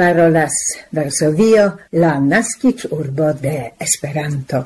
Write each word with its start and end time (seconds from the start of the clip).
parolas 0.00 0.54
Varsovio, 0.92 1.76
la 1.92 2.18
nascic 2.18 2.86
urbo 2.90 3.34
de 3.34 3.74
Esperanto. 3.78 4.64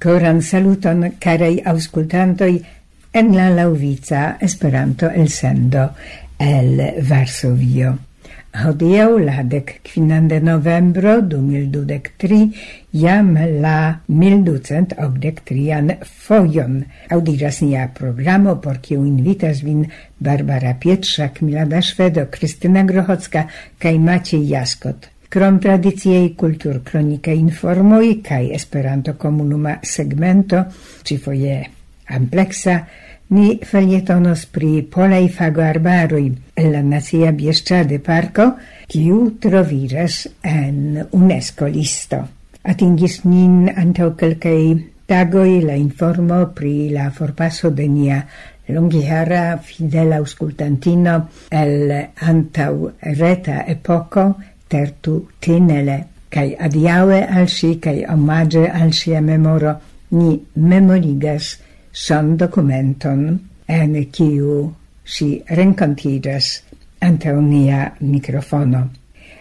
Coran 0.00 0.40
saluton, 0.40 1.04
carei 1.20 1.60
auscultantoi, 1.66 2.64
en 3.12 3.36
la 3.36 3.50
lauvica 3.50 4.38
Esperanto 4.40 5.10
el 5.10 5.28
sendo 5.28 5.90
el 6.38 6.80
Varsovio. 7.06 8.13
Hodiau 8.54 9.16
la 9.18 9.42
dec 9.42 9.80
quinan 9.82 10.28
de 10.30 10.36
novembro 10.38 11.16
du 11.26 11.40
mil 11.42 11.72
dudec 11.74 12.12
tri 12.16 12.52
jam 12.92 13.32
la 13.34 13.98
1283an 14.06 15.96
foion. 15.98 16.04
fojon. 16.04 16.84
Audiras 17.10 17.62
nia 17.62 17.88
programo, 17.98 18.60
por 18.60 18.78
kiu 18.78 19.02
invitas 19.04 19.62
vin 19.66 19.90
Barbara 20.18 20.74
Pietrzak, 20.78 21.42
Milada 21.42 21.82
Szwedo, 21.82 22.28
Krystyna 22.30 22.84
Grochocka 22.86 23.48
kaj 23.78 23.98
Maciej 23.98 24.46
Jaskot. 24.46 25.08
Krom 25.28 25.58
tradiciei 25.58 26.34
kultur 26.38 26.78
kronika 26.84 27.32
informoj 27.34 28.22
kaj 28.22 28.52
Esperanto 28.54 29.14
komunuma 29.18 29.80
segmento, 29.82 30.64
ci 31.02 31.18
foje 31.18 31.64
ampleksa, 32.06 32.86
ni 33.30 33.58
felietonos 33.64 34.46
pri 34.46 34.82
polaj 34.82 35.28
fagoarbaroj 35.36 36.24
en 36.56 36.72
la 36.72 36.82
nacia 36.82 37.32
bieszczade 37.32 37.98
parko, 37.98 38.50
kiu 38.88 39.36
troviras 39.40 40.26
en 40.42 41.04
UNESCO 41.12 41.68
listo. 41.68 42.24
Atingis 42.64 43.22
nin 43.24 43.68
antaŭ 43.68 44.14
kelkei 44.16 44.74
tagoi 45.06 45.60
la 45.64 45.76
informo 45.76 46.46
pri 46.56 46.90
la 46.92 47.10
forpaso 47.10 47.70
de 47.70 47.88
nia 47.88 48.22
longihara 48.68 49.58
fidela 49.58 50.16
auscultantino 50.16 51.28
el 51.50 51.92
antau 52.20 52.92
reta 53.00 53.64
epoco 53.68 54.34
tertu 54.68 55.28
tinele 55.40 55.98
cae 56.30 56.56
adiaue 56.58 57.20
al 57.24 57.48
si 57.48 57.76
cae 57.76 58.06
omage 58.08 58.64
al 58.68 58.92
sia 58.92 59.20
memoro 59.20 59.74
ni 60.10 60.40
memorigas 60.54 61.58
san 61.94 62.36
documenton 62.36 63.38
en 63.66 63.92
kiu 64.10 64.74
si 65.04 65.44
rencontigas 65.46 66.64
ante 66.98 67.30
unia 67.30 67.94
microfono. 68.00 68.90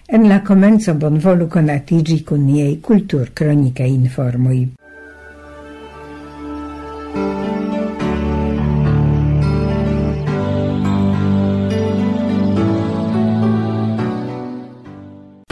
En 0.05 0.27
la 0.29 0.41
comenzo 0.43 0.93
bonvolu 0.93 1.47
conatigi 1.47 2.23
con 2.23 2.45
niei 2.45 2.79
cultur 2.79 3.33
cronica 3.33 3.83
informui. 3.83 4.82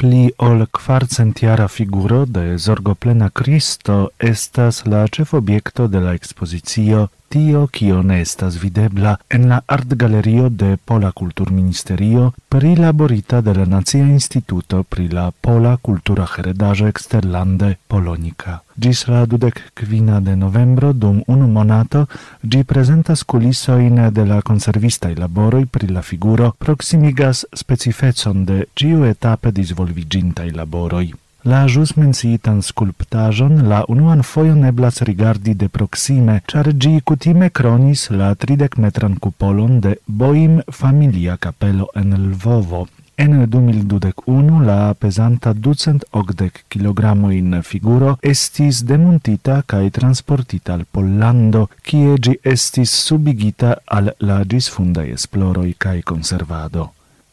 pli 0.02 0.32
ol 0.42 0.64
quarcentiara 0.74 1.68
figuro 1.68 2.24
de 2.26 2.58
zorgoplena 2.58 3.28
Cristo 3.30 3.98
estas 4.30 4.80
la 4.90 5.02
ĉefobiekto 5.18 5.86
de 5.96 6.00
la 6.02 6.14
ekspozicio 6.18 7.04
tio 7.32 7.68
kio 7.68 8.02
ne 8.04 8.22
estas 8.22 8.58
videbla 8.64 9.16
en 9.30 9.48
la 9.50 9.60
artgalerio 9.68 10.50
de 10.50 10.78
Pola 10.86 11.12
Kulturministerio 11.12 12.32
prilaborita 12.50 13.40
de 13.42 13.54
la 13.54 13.66
Nacia 13.66 14.06
Instituto 14.06 14.84
pri 14.84 15.08
la 15.08 15.32
Pola 15.32 15.78
Kultura 15.78 16.26
Heredaĵo 16.34 16.90
Eksterlande 16.92 17.76
Polonika. 17.88 18.58
Gis 18.76 19.06
la 19.08 19.24
dudek 19.26 19.62
kvina 19.74 20.20
de 20.20 20.36
novembro 20.36 20.92
dum 20.94 21.24
unu 21.28 21.47
monato 21.47 22.06
gi 22.44 22.64
prezentas 22.64 23.24
kulisojn 23.24 24.09
de 24.12 24.25
la 24.25 24.42
konservistaj 24.42 25.16
laboroj 25.16 25.66
pri 25.66 25.88
la 25.88 26.02
figuro 26.02 26.52
proximigas 26.59 27.46
specifecon 27.53 28.46
de 28.46 28.63
ĉiu 28.75 29.06
etape 29.16 29.52
disvolviĝintaj 29.52 30.52
laboroj. 30.52 31.08
La 31.44 31.66
jus 31.66 31.96
menciitan 31.97 32.59
sculptajon 32.62 33.63
la 33.69 33.79
unuan 33.90 34.19
foion 34.22 34.62
eblas 34.69 35.02
rigardi 35.02 35.56
de 35.57 35.69
proxime, 35.69 36.35
char 36.46 36.69
gi 36.78 37.02
cutime 37.02 37.50
cronis 37.50 38.03
la 38.12 38.35
30 38.35 38.78
metran 38.78 39.16
cupolon 39.18 39.80
de 39.80 39.96
Boim 40.06 40.62
familia 40.69 41.38
Capello 41.38 41.88
en 41.96 42.13
Lvovo. 42.30 42.88
En 43.18 43.34
2021 43.50 44.62
la 44.62 44.94
pesanta 44.94 45.53
280 45.53 46.62
kg 46.69 47.01
in 47.31 47.59
figuro 47.63 48.19
estis 48.22 48.84
demontita 48.84 49.63
kai 49.66 49.90
transportita 49.90 50.74
al 50.74 50.85
Pollando, 50.85 51.69
kie 51.81 52.18
gi 52.22 52.38
estis 52.44 52.94
subigita 52.94 53.81
al 53.85 54.13
la 54.19 54.44
ĝisfundaj 54.46 55.09
esploroi 55.18 55.74
kai 55.78 56.01
conservado 56.03 56.91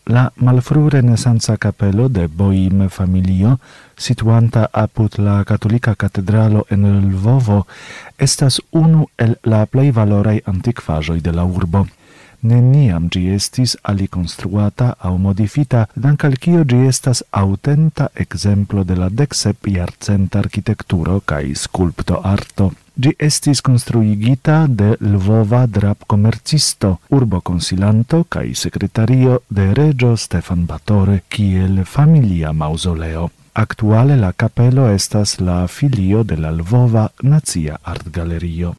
la 0.08 0.32
malfru 0.36 0.88
renesanza 0.88 1.56
capello 1.56 2.08
de 2.08 2.26
Boim 2.26 2.88
familio, 2.88 3.58
situanta 3.96 4.68
apud 4.72 5.18
la 5.18 5.44
Catolica 5.44 5.94
Catedralo 5.94 6.64
en 6.70 7.10
Lvovo, 7.10 7.66
estas 8.16 8.60
unu 8.72 9.08
el 9.16 9.36
la 9.42 9.66
plei 9.66 9.90
valorei 9.90 10.40
antiquajoi 10.46 11.20
de 11.20 11.32
la 11.32 11.44
urbo. 11.44 11.86
Neniam 12.40 13.08
gi 13.10 13.28
estis 13.34 13.76
aliconstruata 13.82 14.94
au 14.98 15.18
modifita, 15.18 15.88
dan 15.94 16.16
calcio 16.16 16.64
gi 16.64 16.86
estas 16.86 17.22
autenta 17.30 18.08
exemplo 18.14 18.84
de 18.84 18.96
la 18.96 19.08
decsep 19.10 19.66
iarcenta 19.66 20.38
architecturo 20.38 21.20
cae 21.20 21.54
sculpto 21.54 22.20
arto. 22.22 22.72
Gi 22.98 23.12
estis 23.22 23.60
construigita 23.62 24.64
de 24.66 24.96
Lvova 24.98 25.60
drap 25.70 26.00
comercisto, 26.10 26.96
urbo 27.14 27.38
consilanto 27.40 28.24
cae 28.28 28.56
secretario 28.58 29.36
de 29.48 29.68
Regio 29.72 30.16
Stefan 30.16 30.64
Batore, 30.66 31.20
kiel 31.28 31.84
familia 31.84 32.52
mausoleo. 32.52 33.30
Actuale 33.54 34.16
la 34.16 34.32
capello 34.32 34.88
estas 34.90 35.38
la 35.38 35.68
filio 35.68 36.24
de 36.24 36.42
la 36.42 36.50
Lvova 36.50 37.08
Nazia 37.22 37.78
Art 37.84 38.10
Galerio. 38.10 38.74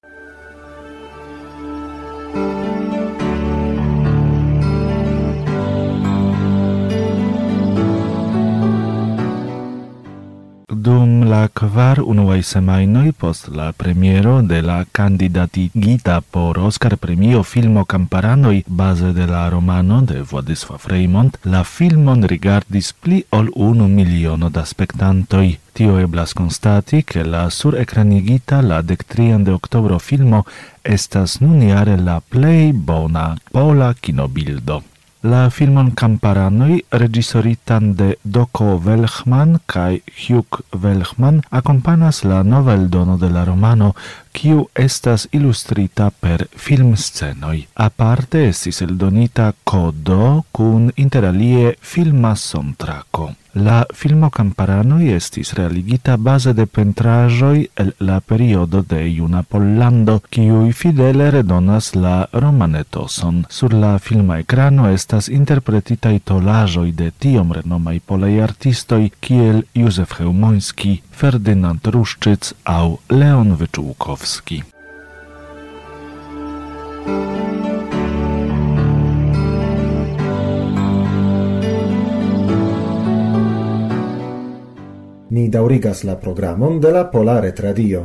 dum 10.84 11.24
la 11.24 11.48
kvar 11.48 12.00
unuaj 12.12 12.44
semajnoj 12.44 13.12
post 13.12 13.48
la 13.60 13.72
premiero 13.72 14.42
de 14.42 14.62
la 14.62 14.86
kandidatigita 14.92 16.22
por 16.22 16.60
Oscar 16.60 16.98
premio 16.98 17.44
filmo 17.44 17.86
Kamparanoj 17.86 18.62
baze 18.68 19.14
de 19.14 19.26
la 19.28 19.50
romano 19.50 20.02
de 20.02 20.22
Władysław 20.32 20.88
Reymont, 20.88 21.38
la 21.44 21.64
filmon 21.64 22.24
rigardis 22.24 22.94
pli 22.94 23.24
ol 23.32 23.50
unu 23.56 23.88
miliono 23.88 24.50
da 24.50 24.66
spektantoj. 24.66 25.58
Tio 25.74 25.98
eblas 26.00 26.34
konstati, 26.34 27.02
ke 27.04 27.24
la 27.24 27.50
surekranigita 27.50 28.62
la 28.62 28.82
dektrian 28.82 29.44
de 29.44 29.52
oktobro 29.52 30.00
filmo 30.00 30.44
estas 30.84 31.40
nun 31.42 31.62
jare 31.62 31.98
la 31.98 32.20
plej 32.20 32.72
bona 32.74 33.36
pola 33.52 33.94
kinobildo. 33.94 34.82
La 35.22 35.50
filmon 35.52 35.90
Kamparanoj, 35.92 36.78
regisoritan 36.96 37.90
de 38.00 38.14
Doko 38.24 38.78
Velchman 38.80 39.58
kaj 39.68 40.00
Hugh 40.16 40.62
Velhman, 40.72 41.42
akompanas 41.52 42.24
la 42.24 42.40
novel 42.44 42.88
dono 42.88 43.18
de 43.18 43.28
la 43.28 43.44
romano, 43.44 43.92
kiu 44.32 44.70
estas 44.74 45.28
ilustrita 45.36 46.08
per 46.10 46.46
filmscenoj. 46.56 47.66
Aparte 47.76 48.46
estis 48.48 48.80
eldonita 48.82 49.52
kodo 49.66 50.46
kun 50.56 50.88
interalie 50.96 51.76
filma 51.82 52.36
sontrako. 52.36 53.34
La 53.60 53.86
filmo 53.94 54.30
Camparanoi 54.30 55.10
estis 55.12 55.50
realigita 55.58 56.14
base 56.16 56.54
de 56.56 56.66
pentrajoi 56.66 57.66
el 57.84 57.90
la 58.00 58.20
periodo 58.22 58.84
de 58.88 59.02
Iuna 59.10 59.42
Pollando, 59.44 60.16
kiui 60.32 60.72
fidele 60.72 61.28
redonas 61.36 61.92
la 61.96 62.30
romanetoson. 62.32 63.44
Sur 63.50 63.74
la 63.74 63.98
filma 64.00 64.40
ecrano 64.40 64.88
estas 64.88 65.28
interpretitai 65.28 66.22
tolajoi 66.24 66.96
de 66.96 67.12
tiom 67.12 67.52
renomai 67.60 68.00
polei 68.00 68.40
artistoi 68.40 69.12
kiel 69.20 69.66
Józef 69.76 70.20
Heumoński, 70.22 71.02
Ferdynand 71.12 71.84
Ruszczyc 71.84 72.54
au 72.64 73.00
Leon 73.10 73.56
Wyczółkowski. 73.56 74.64
Ni 85.40 85.46
daŭrigas 85.48 86.02
la 86.04 86.18
programon 86.20 86.82
de 86.84 86.90
la 86.92 87.06
Polare 87.08 87.48
Retradio. 87.48 88.00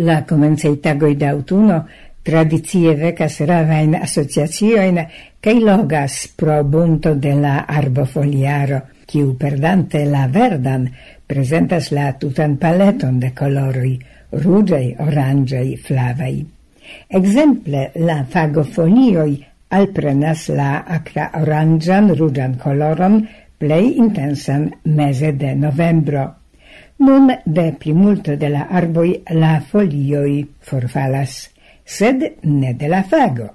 La 0.00 0.22
comencei 0.24 0.78
tagoi 0.80 1.12
d'autuno 1.20 1.76
tradizie 2.22 2.96
vecas 2.96 3.36
ravajn 3.52 4.00
asociaciojn 4.00 5.04
kaj 5.44 5.56
logas 5.60 6.18
pro 6.40 6.62
bunto 6.64 7.12
de 7.28 7.36
la 7.44 7.54
arbofoliaro– 7.68 8.80
quiu 9.12 9.36
perdante 9.36 10.06
la 10.08 10.24
verdan 10.32 10.88
presentas 11.28 11.90
la 11.92 12.14
tutan 12.16 12.56
paleton 12.56 13.20
de 13.20 13.32
colori 13.36 13.98
rugei, 14.32 14.94
orangei, 14.98 15.76
flavei. 15.76 16.40
Exemple, 17.08 17.90
la 17.94 18.22
fagofolioi 18.24 19.36
alprenas 19.72 20.48
la 20.48 20.84
acra 20.96 21.30
orangian 21.40 22.12
rugian 22.16 22.56
coloron 22.60 23.22
plei 23.58 23.94
intensan 24.00 24.70
mese 24.84 25.32
de 25.36 25.54
novembro. 25.54 26.24
Nun 27.04 27.30
de 27.44 27.72
primulto 27.78 28.36
de 28.36 28.48
la 28.48 28.66
arboi 28.70 29.22
la 29.36 29.58
folioi 29.60 30.42
forfalas, 30.60 31.50
sed 31.84 32.22
ne 32.42 32.74
de 32.74 32.88
la 32.88 33.02
fago. 33.02 33.48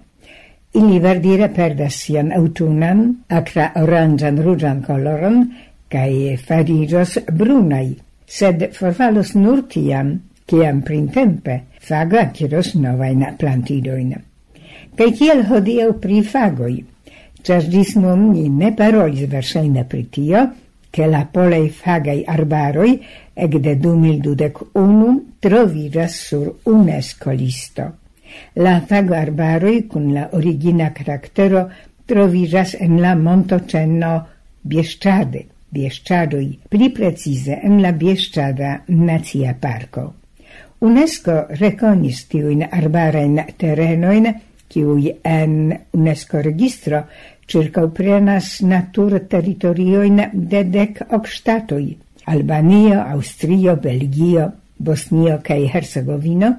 Ili 0.75 0.99
verdire 0.99 1.47
perdas 1.55 1.95
sian 2.03 2.31
autunan, 2.35 3.23
acra 3.29 3.71
orangian 3.75 4.41
rugian 4.43 4.83
coloron, 4.83 5.45
cae 5.89 6.35
farigios 6.37 7.17
brunai, 7.31 7.95
sed 8.27 8.67
forfalos 8.75 9.33
nur 9.35 9.63
tiam, 9.71 10.17
ciam 10.47 10.81
printempe 10.83 11.61
fago 11.79 12.19
aciros 12.19 12.75
novain 12.75 13.23
plantidoin. 13.39 14.13
Cae 14.97 15.11
ciel 15.15 15.45
hodiau 15.47 15.93
pri 16.03 16.21
fagoi, 16.23 16.77
chas 17.43 17.69
dis 17.71 17.95
nun 17.95 18.31
ni 18.33 18.49
ne 18.49 18.73
parolis 18.75 19.27
versaine 19.31 19.85
pri 19.85 20.03
tio, 20.11 20.47
che 20.89 21.05
la 21.05 21.25
polei 21.31 21.69
fagai 21.69 22.23
arbaroi 22.25 22.93
ec 23.33 23.55
de 23.61 23.75
2021 23.75 25.15
trovigas 25.39 26.19
sur 26.27 26.55
UNESCO 26.65 27.31
listo. 27.31 28.06
La 28.55 28.79
tagarbaroj 28.89 29.75
kun 29.91 30.13
la 30.13 30.29
origina 30.37 30.91
caractero 30.93 31.67
troviras 32.05 32.75
en 32.79 32.99
la 33.01 33.15
montoĉeno 33.15 34.13
Bieszczady, 34.67 35.43
Bieszczadoj, 35.71 36.47
pli 36.69 36.89
precize 36.89 37.59
en 37.63 37.81
la 37.81 37.91
Bieszczada 37.93 38.79
Nacia 38.87 39.53
Parko. 39.53 40.13
UNESCO 40.79 41.47
rekonis 41.59 42.25
tiujn 42.29 42.65
arbarajn 42.71 43.39
terenojn, 43.57 44.27
kiuj 44.69 45.07
en 45.23 45.73
UNESCO 45.93 46.41
registro 46.45 47.01
circauprenas 47.47 48.61
natur 48.61 49.19
territorioin 49.29 50.21
de 50.33 50.63
dec 50.67 51.01
hoc 51.09 51.27
statoi, 51.31 51.95
Albanio, 52.27 52.99
Austrio, 53.01 53.77
Belgio, 53.81 54.51
Bosnio 54.77 55.39
cae 55.43 55.69
Herzegovino, 55.73 56.51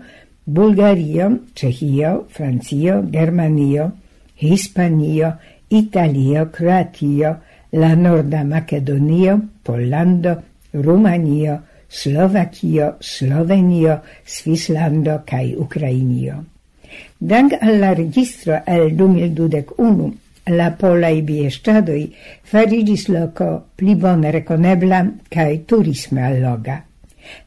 Bulgario, 0.50 1.40
Cehio, 1.54 2.24
Francio, 2.30 3.02
Germanio, 3.12 3.92
Hispanio, 4.40 5.36
Italio, 5.68 6.50
Croatio, 6.50 7.40
la 7.72 7.94
Norda 7.94 8.44
Macedonio, 8.44 9.38
Pollando, 9.62 10.42
Rumanio, 10.72 11.64
Slovakio, 11.86 12.96
Slovenio, 12.98 14.00
Svislando 14.24 15.20
kaj 15.26 15.54
Ukrainio. 15.58 16.44
Dank 17.18 17.52
alla 17.60 17.92
registro 17.92 18.62
el 18.64 18.96
2021 18.96 20.12
la 20.48 20.72
polaj 20.80 21.22
bieszczadoj 21.28 22.02
farigis 22.48 23.08
loco 23.08 23.52
pli 23.76 23.94
bone 23.94 24.32
rekonebla 24.32 25.04
kaj 25.28 25.64
turisme 25.66 26.24
alloga 26.24 26.87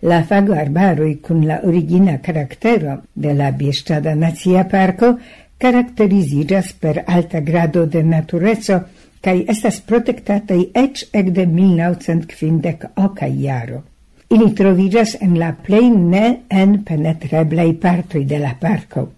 la 0.02 0.24
fagoarbaroj 0.24 1.14
cun 1.22 1.46
la 1.48 1.60
origina 1.64 2.18
caractero 2.22 3.02
de 3.14 3.34
la 3.34 3.52
Bieszczada 3.52 4.16
Nazia 4.16 4.64
Parco 4.64 5.18
caracterizigas 5.58 6.74
per 6.74 7.04
alta 7.08 7.40
grado 7.40 7.86
de 7.86 8.04
naturezzo 8.04 8.82
cae 9.22 9.46
estas 9.54 9.80
protektataj 9.86 10.62
ec 10.74 11.06
ekde 11.14 11.46
1950 11.46 12.92
okaj 13.06 13.34
jaro. 13.44 13.84
Ili 14.32 14.54
trovigas 14.56 15.16
en 15.22 15.38
la 15.40 15.52
plei 15.66 15.90
ne 15.90 16.26
enpenetreblaj 16.50 17.74
partoi 17.82 18.24
de 18.26 18.40
la 18.40 18.56
parco. 18.60 19.10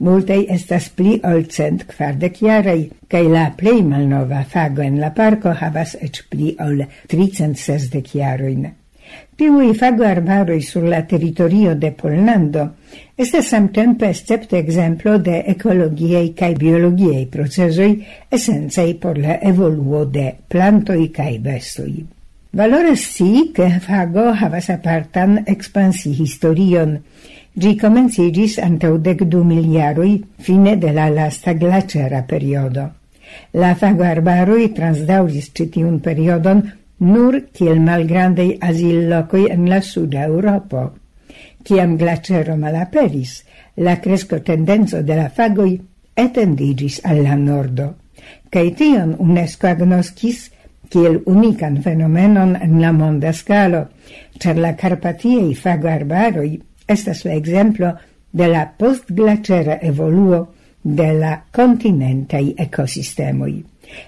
Multei 0.00 0.46
estas 0.48 0.88
pli 0.96 1.18
ol 1.28 1.42
cent 1.52 1.84
kvardek 1.90 2.38
jaraj, 2.40 2.86
kai 3.08 3.26
la 3.28 3.50
plei 3.56 3.82
malnova 3.84 4.44
fago 4.48 4.82
en 4.82 5.00
la 5.00 5.10
parco 5.16 5.52
havas 5.52 5.96
ec 6.00 6.22
pli 6.30 6.54
ol 6.64 6.86
tricent 7.08 7.58
sesdek 7.58 8.14
jarojn. 8.14 8.70
Tiui 9.40 9.72
fagoarbaroi 9.72 10.60
sur 10.60 10.82
la 10.84 10.98
territorio 11.08 11.70
de 11.74 11.88
Pollando 11.96 12.64
estas 13.16 13.46
samtempe 13.48 14.10
escepte 14.12 14.58
exemplo 14.58 15.14
de 15.16 15.38
ecologiei 15.52 16.34
cae 16.36 16.52
biologiei 16.60 17.22
procesoi 17.24 17.94
essenzei 18.28 18.92
por 19.00 19.16
la 19.16 19.38
evoluo 19.40 20.02
de 20.04 20.26
plantoi 20.46 21.06
cae 21.08 21.38
bestoi. 21.40 22.04
Valore 22.52 22.92
si 23.00 23.48
che 23.54 23.70
fago 23.80 24.26
havas 24.42 24.68
apartan 24.68 25.38
expansi 25.46 26.12
historion, 26.20 26.98
Gi 27.56 27.72
comencigis 27.80 28.58
antau 28.60 28.98
dec 28.98 29.24
du 29.24 29.40
miliaroi 29.44 30.18
fine 30.36 30.76
de 30.76 30.92
la 30.92 31.08
lasta 31.08 31.54
glacera 31.54 32.20
periodo. 32.28 32.90
La 33.56 33.72
fago 33.74 34.04
arbaroi 34.04 34.68
transdauris 34.76 35.48
citiun 35.56 35.98
periodon 36.04 36.62
nur 37.00 37.40
kiel 37.52 37.80
malgrandei 37.80 38.58
asillocoi 38.60 39.48
en 39.50 39.68
la 39.68 39.80
suda 39.80 40.26
Europo. 40.26 40.90
Ciam 41.64 41.96
glacero 41.96 42.56
malaperis, 42.56 43.44
la 43.76 44.00
cresco 44.00 44.40
tendenzo 44.40 45.02
de 45.02 45.16
la 45.16 45.28
fagoi 45.28 45.80
etendigis 46.16 47.00
alla 47.04 47.36
nordo, 47.36 47.94
Cai 48.50 48.72
tion 48.74 49.14
UNESCO 49.22 49.68
agnoscis 49.70 50.48
kiel 50.90 51.20
unican 51.30 51.76
fenomenon 51.84 52.56
en 52.58 52.80
la 52.82 52.90
monda 52.92 53.32
scalo, 53.32 53.84
cer 54.40 54.58
la 54.58 54.72
Carpatiei 54.76 55.54
fagoarbaroi 55.54 56.56
estas 56.90 57.24
la 57.24 57.36
exemplo 57.38 57.92
de 58.32 58.48
la 58.50 58.64
postglacera 58.78 59.78
evoluo 59.92 60.40
de 60.82 61.12
la 61.14 61.36
continentai 61.52 62.54
ecosistemoi. 62.66 63.54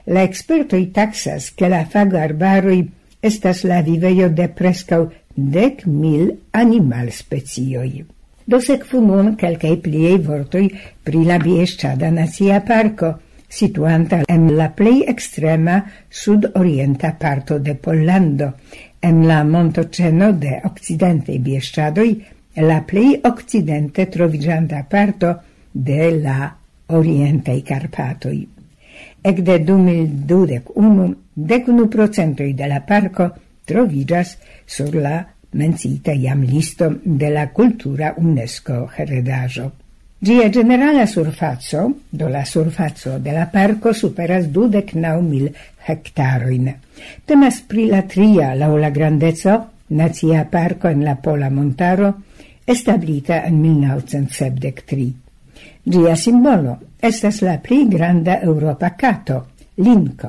La 0.06 0.23
expertoi 0.23 0.90
taxas 0.90 1.52
che 1.55 1.69
la 1.69 1.84
fago 1.84 2.16
arbaroi 2.16 2.83
estas 3.23 3.62
la 3.64 3.83
viveio 3.83 4.28
de 4.28 4.49
prescau 4.49 5.11
dec 5.35 5.87
mil 5.87 6.33
animal 6.50 7.11
specioi. 7.11 8.04
Do 8.45 8.59
sekvu 8.61 9.00
nun 9.00 9.37
kelkaj 9.38 9.76
pliei 9.85 10.18
vortoj 10.18 10.64
pri 11.06 11.25
la 11.25 11.38
Bieszczada 11.38 12.11
Nacia 12.11 12.61
Parko, 12.66 13.12
situanta 13.49 14.23
en 14.28 14.49
la 14.56 14.71
plej 14.75 15.04
ekstrema 15.12 15.83
sudorienta 16.11 17.12
parto 17.21 17.59
de 17.59 17.75
Pollando, 17.75 18.52
en 19.00 19.26
la 19.28 19.42
montoceno 19.45 20.33
de 20.33 20.59
okcidentaj 20.64 21.38
Bieszczadoj, 21.38 22.11
la 22.66 22.80
plej 22.87 23.21
okcidente 23.28 24.06
troviĝanta 24.06 24.83
parto 24.90 25.37
de 25.73 26.11
la 26.18 26.50
orientaj 26.88 27.62
Karpatoj. 27.68 28.37
Ekde 29.23 29.59
2021 29.62 31.14
decunu 31.35 31.87
procentoi 31.88 32.55
de 32.59 32.67
la 32.67 32.81
parco 32.83 33.29
trovigas 33.64 34.35
sur 34.67 34.95
la 34.95 35.21
mencita 35.52 36.14
jam 36.19 36.43
listo 36.43 36.88
de 37.05 37.31
la 37.31 37.47
cultura 37.55 38.14
UNESCO 38.19 38.88
heredajo. 38.97 39.71
Gia 40.23 40.50
generala 40.50 41.07
surfaco, 41.07 41.93
do 42.11 42.29
la 42.29 42.45
surfaco 42.45 43.19
de 43.19 43.33
la 43.33 43.47
parco 43.47 43.93
superas 43.93 44.50
dudec 44.50 44.95
nau 44.95 45.23
mil 45.23 45.49
hectaroin. 45.87 46.73
Temas 47.26 47.62
pri 47.62 47.88
la 47.91 48.02
tria 48.02 48.55
lau 48.55 48.76
la 48.76 48.91
grandezo, 48.91 49.59
nacia 49.88 50.49
parco 50.50 50.88
en 50.88 51.05
la 51.05 51.17
Pola 51.17 51.50
Montaro, 51.50 52.14
establita 52.67 53.45
en 53.47 53.61
1973. 53.62 55.22
Gia 55.84 56.14
simbolo 56.16 56.76
estas 57.02 57.40
la 57.42 57.56
pli 57.58 57.88
granda 57.88 58.38
Europa 58.40 58.92
cato, 58.96 59.46
linco, 59.76 60.28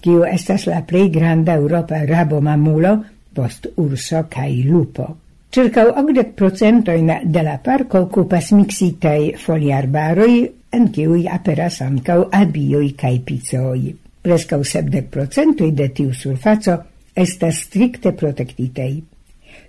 kiu 0.00 0.24
estas 0.26 0.66
la 0.66 0.82
pli 0.82 1.08
granda 1.08 1.54
Europa 1.54 2.02
rabo 2.06 2.40
mamulo, 2.40 2.96
post 3.34 3.68
urso 3.76 4.24
kaj 4.28 4.50
lupo. 4.66 5.06
Circa 5.54 5.84
80% 5.86 7.22
de 7.24 7.42
la 7.42 7.58
parco 7.64 8.00
okupas 8.08 8.50
mixitei 8.52 9.34
foliarbaroi, 9.38 10.40
en 10.72 10.88
kiuj 10.92 11.28
aperas 11.32 11.80
ancau 11.80 12.26
abioi 12.32 12.90
kaj 12.98 13.14
piceoj. 13.24 13.94
Prescau 14.22 14.60
70% 14.60 15.70
de 15.72 15.88
tiu 15.94 16.12
surfaco 16.12 16.74
estas 17.14 17.62
stricte 17.68 18.12
protectitei 18.12 18.98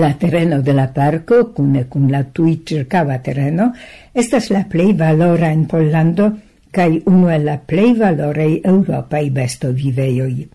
La 0.00 0.12
tereno 0.18 0.62
de 0.62 0.72
la 0.72 0.88
parco, 0.88 1.52
cune 1.52 1.84
cum 1.88 2.08
la 2.10 2.24
tui 2.24 2.62
circava 2.64 3.18
tereno, 3.18 3.72
estas 4.12 4.50
la 4.50 4.64
plei 4.68 4.94
valora 4.94 5.50
in 5.52 5.66
Pollando 5.66 6.30
cae 6.70 7.02
uno 7.06 7.30
e 7.30 7.38
la 7.38 7.58
plei 7.58 7.94
valorei 7.94 8.60
europai 8.64 9.30
besto 9.30 9.72
viveioi. 9.72 10.48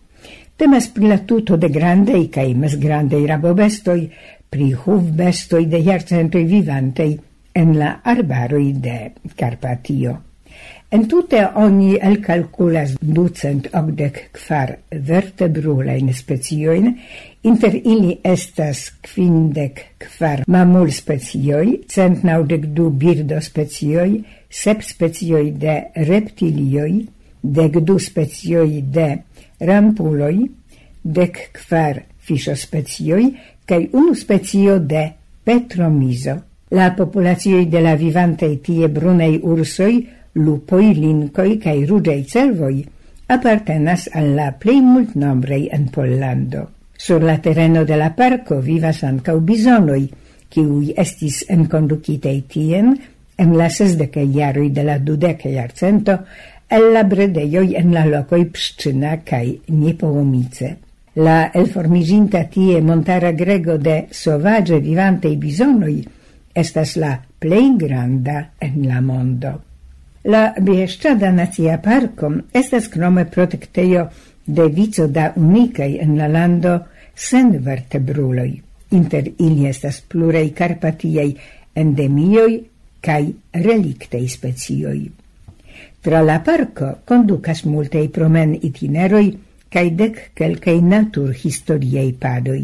Temas 0.56 0.90
pri 0.94 1.08
la 1.08 1.18
tuto 1.20 1.56
de 1.58 1.70
grandei 1.70 2.30
cae 2.30 2.54
mesgrandei 2.54 3.26
rabobestoi, 3.26 4.10
pri 4.50 4.74
huv 4.74 5.14
bestoi 5.16 5.66
de 5.66 5.80
jarcentoi 5.80 6.44
vivantei 6.46 7.16
en 7.54 7.78
la 7.78 8.02
arbaroi 8.04 8.74
de 8.74 9.14
Carpatio. 9.36 10.31
Entute 10.92 11.40
oni 11.56 11.94
elkalkulas 12.04 12.98
ducent 13.00 13.70
ogdec 13.80 14.18
kvar 14.36 14.74
vertebrulein 14.92 16.10
specioin, 16.12 16.90
inter 17.48 17.78
ili 17.80 18.18
estas 18.28 18.90
quindec 19.00 19.80
kvar 20.04 20.44
mamulspecioj, 20.52 21.78
cent 21.88 22.28
naudec 22.28 22.68
du 22.76 22.90
birdo 22.92 23.40
specioi, 23.40 24.20
sep 24.52 24.84
specioi 24.84 25.54
de 25.64 25.80
reptilioi, 26.12 27.06
dec 27.42 27.80
du 27.88 27.96
specioi 27.96 28.84
de 28.84 29.10
rampuloi, 29.64 30.44
dec 31.04 31.46
kvar 31.56 32.04
fischospecioj 32.20 33.30
cae 33.64 33.88
unu 33.96 34.12
specio 34.12 34.82
de 34.84 35.08
petromizo. 35.48 36.42
La 36.76 36.92
populacioi 36.96 37.70
de 37.72 37.80
la 37.80 37.96
vivantei 37.96 38.60
tie 38.60 38.92
brunei 38.92 39.40
ursoi 39.40 40.02
lupoi, 40.36 40.94
lincoi 40.96 41.58
cae 41.60 41.86
ruĝaj 41.86 42.22
cervoi 42.28 42.84
apartenas 43.32 44.10
al 44.14 44.36
la 44.36 44.54
mult 44.82 45.16
nombrei 45.16 45.70
en 45.72 45.88
Pollando. 45.90 46.70
Sur 46.98 47.24
la 47.24 47.38
terreno 47.38 47.84
de 47.86 47.98
la 47.98 48.10
parco 48.10 48.60
vivas 48.62 49.04
ancau 49.04 49.40
bisonoi, 49.40 50.10
kiuj 50.50 50.94
estis 50.98 51.46
enconducitei 51.50 52.44
tien 52.48 52.96
en 53.38 53.58
la 53.58 53.70
sesdekaj 53.70 54.28
iaroi 54.36 54.70
de 54.70 54.84
la 54.84 54.98
dudeka 55.00 55.50
jarcento 55.50 56.18
el 56.70 56.94
la 56.94 57.04
bredeioi 57.04 57.76
en 57.76 57.94
la 57.94 58.06
locoi 58.06 58.46
pscina 58.46 59.18
cae 59.24 59.60
Niepołomice. 59.68 60.78
La 61.16 61.52
elformiginta 61.54 62.46
tie 62.48 62.82
montara 62.82 63.32
grego 63.32 63.78
de 63.78 64.06
sovage 64.12 64.80
vivantei 64.80 65.36
bisonoi 65.36 65.98
estas 66.54 66.96
la 66.96 67.18
plei 67.40 67.76
granda 67.78 68.52
en 68.60 68.88
la 68.88 69.02
mondo. 69.02 69.71
La 70.24 70.54
Bieszczada 70.62 71.32
Nacia 71.32 71.80
Parko 71.82 72.28
estas 72.54 72.88
krome 72.94 73.26
protektejo 73.26 74.04
de 74.46 74.68
vico 74.70 75.08
da 75.08 75.32
unikaj 75.36 75.96
en 76.04 76.18
la 76.18 76.28
lando 76.28 76.74
senvertebruloj. 77.16 78.52
Inter 78.92 79.32
ili 79.40 79.66
estas 79.70 80.02
pluraj 80.02 80.52
karpatiaj 80.60 81.32
endemioj 81.76 82.60
kaj 83.02 83.32
reliktaj 83.54 84.28
specioj. 84.28 85.00
Tra 86.02 86.22
la 86.22 86.38
parko 86.46 86.92
kondukas 87.06 87.66
multaj 87.66 88.08
promen 88.10 88.54
itineroj 88.62 89.26
kaj 89.74 89.86
dek 90.04 90.22
kelkaj 90.38 90.78
natur 90.82 91.34
historiaj 91.34 92.14
padoj. 92.20 92.62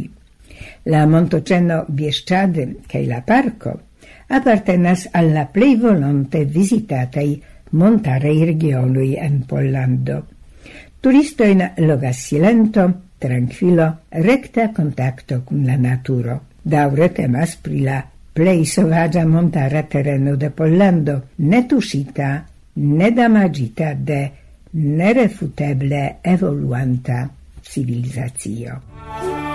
La 0.85 1.05
montoceno 1.09 1.85
Bieszczady 1.89 2.69
kaj 2.85 3.05
la 3.07 3.21
parko– 3.25 3.79
appartenas 4.27 5.07
alla 5.12 5.46
plei 5.46 5.75
volonte 5.75 6.46
montare 6.46 7.41
montarei 7.72 8.43
regionui 8.46 9.15
en 9.15 9.43
Pollando. 9.46 10.25
Turistoin 11.00 11.74
logas 11.77 12.17
silento, 12.17 13.01
tranquilo, 13.17 14.00
recta 14.10 14.72
contacto 14.72 15.41
con 15.43 15.63
la 15.65 15.75
naturo. 15.75 16.41
Daure 16.62 17.12
temas 17.12 17.55
pri 17.55 17.81
la 17.81 18.03
plei 18.34 18.65
sovagia 18.65 19.25
montara 19.25 19.84
terreno 19.84 20.36
de 20.36 20.50
Pollando, 20.50 21.29
netusita, 21.36 22.46
nedamagita 22.74 23.93
de 23.93 24.31
nerefuteble 24.72 26.17
evoluanta 26.22 27.29
civilizazio. 27.62 29.46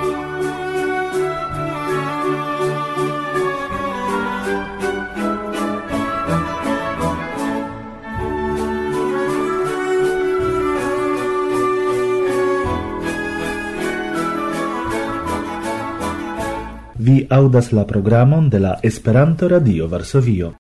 Vi 17.05 17.27
audas 17.31 17.73
la 17.73 17.83
programon 17.85 18.45
de 18.49 18.59
la 18.61 18.79
Esperanto-Radio 18.81 19.89
Varsovio. 19.89 20.53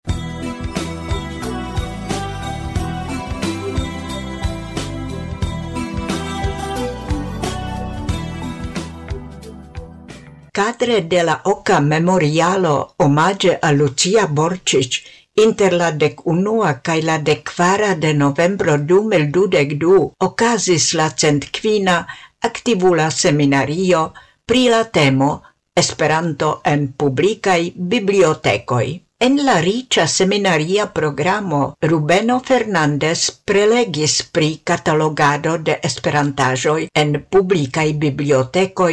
Cadre 10.50 11.02
de 11.02 11.22
la 11.22 11.40
Oca 11.44 11.78
Memorialo 11.80 12.94
omage 12.96 13.58
a 13.61 13.70
Lucia 13.70 14.26
Borcic 14.26 14.99
Inter 15.34 15.72
la 15.72 15.92
dec 15.92 16.26
unua 16.26 16.75
cae 16.82 17.02
la 17.02 17.18
dec 17.18 17.54
quara 17.54 17.94
de 17.94 18.12
novembro 18.14 18.76
dumel 18.78 19.30
dudec 19.30 19.78
du 19.78 20.11
ocasis 20.18 20.92
la 20.94 21.08
centquina 21.14 22.04
activula 22.40 23.11
seminario 23.11 24.12
pri 24.44 24.68
la 24.68 24.84
temo 24.84 25.51
Esperanto 25.81 26.49
en 26.71 26.83
publicaj 26.93 27.73
bibliotekoj. 27.93 28.87
En 29.26 29.38
la 29.47 29.55
ricia 29.64 30.05
seminaria 30.07 30.85
programo 30.93 31.61
Rubeno 31.91 32.35
Fernandez 32.49 33.31
prelegis 33.50 34.17
pri 34.37 34.49
katalogado 34.71 35.55
de 35.69 35.76
esperantajoi 35.88 36.88
en 37.02 37.14
publikaj 37.37 37.87
bibliotekoj 38.02 38.91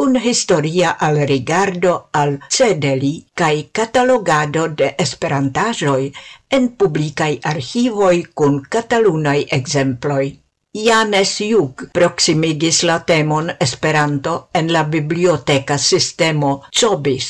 kun 0.00 0.18
historia 0.24 0.90
alrigardo 1.08 1.94
al 2.22 2.34
cedeli 2.58 3.14
kaj 3.42 3.54
katalogado 3.80 4.66
de 4.82 4.90
esperantajoi 5.06 6.12
en 6.58 6.68
publikaj 6.82 7.30
archivoi 7.54 8.20
kun 8.34 8.60
katalunaj 8.76 9.38
ekzemploj. 9.60 10.26
Janes 10.76 11.30
Juk 11.40 11.82
proximigis 11.92 12.82
la 12.84 12.98
temon 13.10 13.50
Esperanto 13.66 14.48
en 14.52 14.72
la 14.72 14.82
biblioteca 14.84 15.78
sistemo 15.78 16.50
Cobis. 16.80 17.28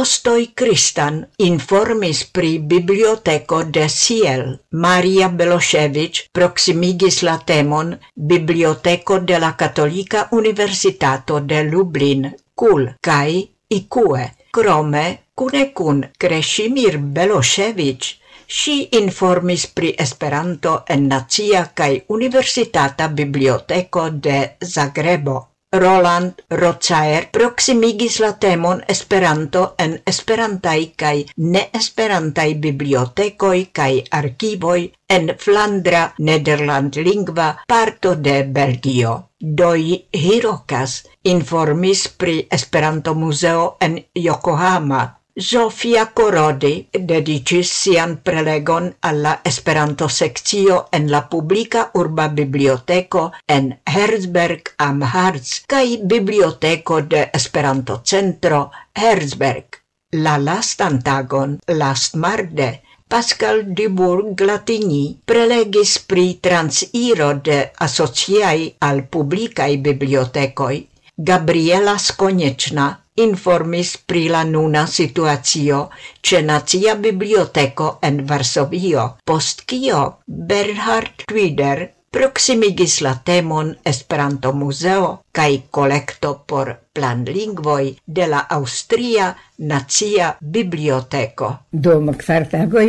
Ostoi 0.00 0.52
Kristan 0.54 1.18
informis 1.38 2.22
pri 2.38 2.58
biblioteco 2.58 3.64
de 3.64 3.88
Siel. 3.88 4.44
Maria 4.70 5.28
Belosevic 5.28 6.28
proximigis 6.32 7.22
la 7.22 7.36
temon 7.38 7.98
Biblioteco 8.14 9.18
de 9.18 9.38
la 9.38 9.56
Catolica 9.56 10.28
Universitato 10.30 11.40
de 11.40 11.64
Lublin, 11.64 12.30
Kul 12.54 12.90
kaj 13.00 13.30
Ikue. 13.68 14.30
Krome, 14.52 15.06
cune 15.34 15.72
cun 15.74 15.98
Krešimir 16.18 16.96
Belosevic, 16.98 18.04
si 18.48 18.88
informis 18.92 19.66
pri 19.66 19.94
Esperanto 19.98 20.84
en 20.88 21.08
Nacia 21.08 21.66
kaj 21.74 21.92
Universitata 22.08 23.08
Biblioteko 23.08 24.10
de 24.10 24.38
Zagrebo. 24.62 25.36
Roland 25.76 26.42
Rocaer 26.48 27.26
proximigis 27.32 28.20
la 28.20 28.30
temon 28.44 28.82
Esperanto 28.94 29.62
en 29.84 29.96
Esperantaj 30.12 30.78
kaj 31.02 31.16
neesperantaj 31.56 32.46
bibliotekoj 32.66 33.58
kaj 33.80 33.90
arkivoj 34.20 34.78
en 35.16 35.28
Flandra 35.44 36.04
nederlandlingva 36.30 37.48
parto 37.66 38.14
de 38.14 38.38
Belgio. 38.60 39.18
Doi 39.40 39.98
Hirokas 40.22 40.96
informis 41.34 42.08
pri 42.08 42.38
Esperanto-muzeo 42.60 43.68
en 43.80 44.00
Yokohama 44.14 45.04
Zofia 45.38 46.02
Corodi 46.14 46.88
dedicis 47.08 47.70
sian 47.70 48.14
prelegon 48.24 48.86
alla 49.08 49.34
Esperanto-sekcio 49.44 50.78
en 50.98 51.10
la 51.10 51.20
publika 51.34 51.82
urba 52.02 52.28
biblioteko 52.38 53.26
en 53.56 53.68
Herzberg 53.84 54.72
am 54.86 55.02
Harz 55.02 55.52
kaj 55.74 55.84
biblioteko 56.14 57.02
de 57.02 57.26
Esperanto-centro 57.40 58.62
Herzberg. 58.94 59.82
La 60.24 60.38
lastan 60.38 61.02
tagon, 61.02 61.58
last 61.68 62.16
marde, 62.16 62.72
Pascal 63.06 63.64
Dubourg 63.76 64.34
Glatigny 64.34 65.20
prelegis 65.26 65.98
pri 65.98 66.28
transiro 66.40 67.34
de 67.34 67.62
asociai 67.76 68.70
al 68.80 69.04
publikaj 69.04 69.72
bibliotekoj. 69.76 70.76
Gabriela 71.16 71.98
Skonieczna 71.98 72.94
informis 73.24 73.96
pri 74.10 74.22
la 74.28 74.42
nuna 74.44 74.84
situacio 74.94 75.80
ĉe 76.28 76.42
nazia 76.48 76.94
Biblioteko 77.06 77.90
en 78.08 78.22
Varsovio, 78.30 79.04
post 79.30 79.64
kio 79.72 80.02
Bernhard 80.26 81.24
Twider 81.30 81.86
proximigis 82.16 83.02
la 83.04 83.10
temon 83.20 83.74
Esperanto 83.84 84.52
Museo 84.56 85.08
kai 85.36 85.64
collecto 85.70 86.30
por 86.48 86.70
planlingvoj 86.96 87.90
de 88.06 88.26
la 88.26 88.38
Austria 88.56 89.26
Nacia 89.58 90.30
Biblioteko. 90.40 91.50
Dom 91.70 92.08
kvar 92.16 92.46
tagoj 92.48 92.86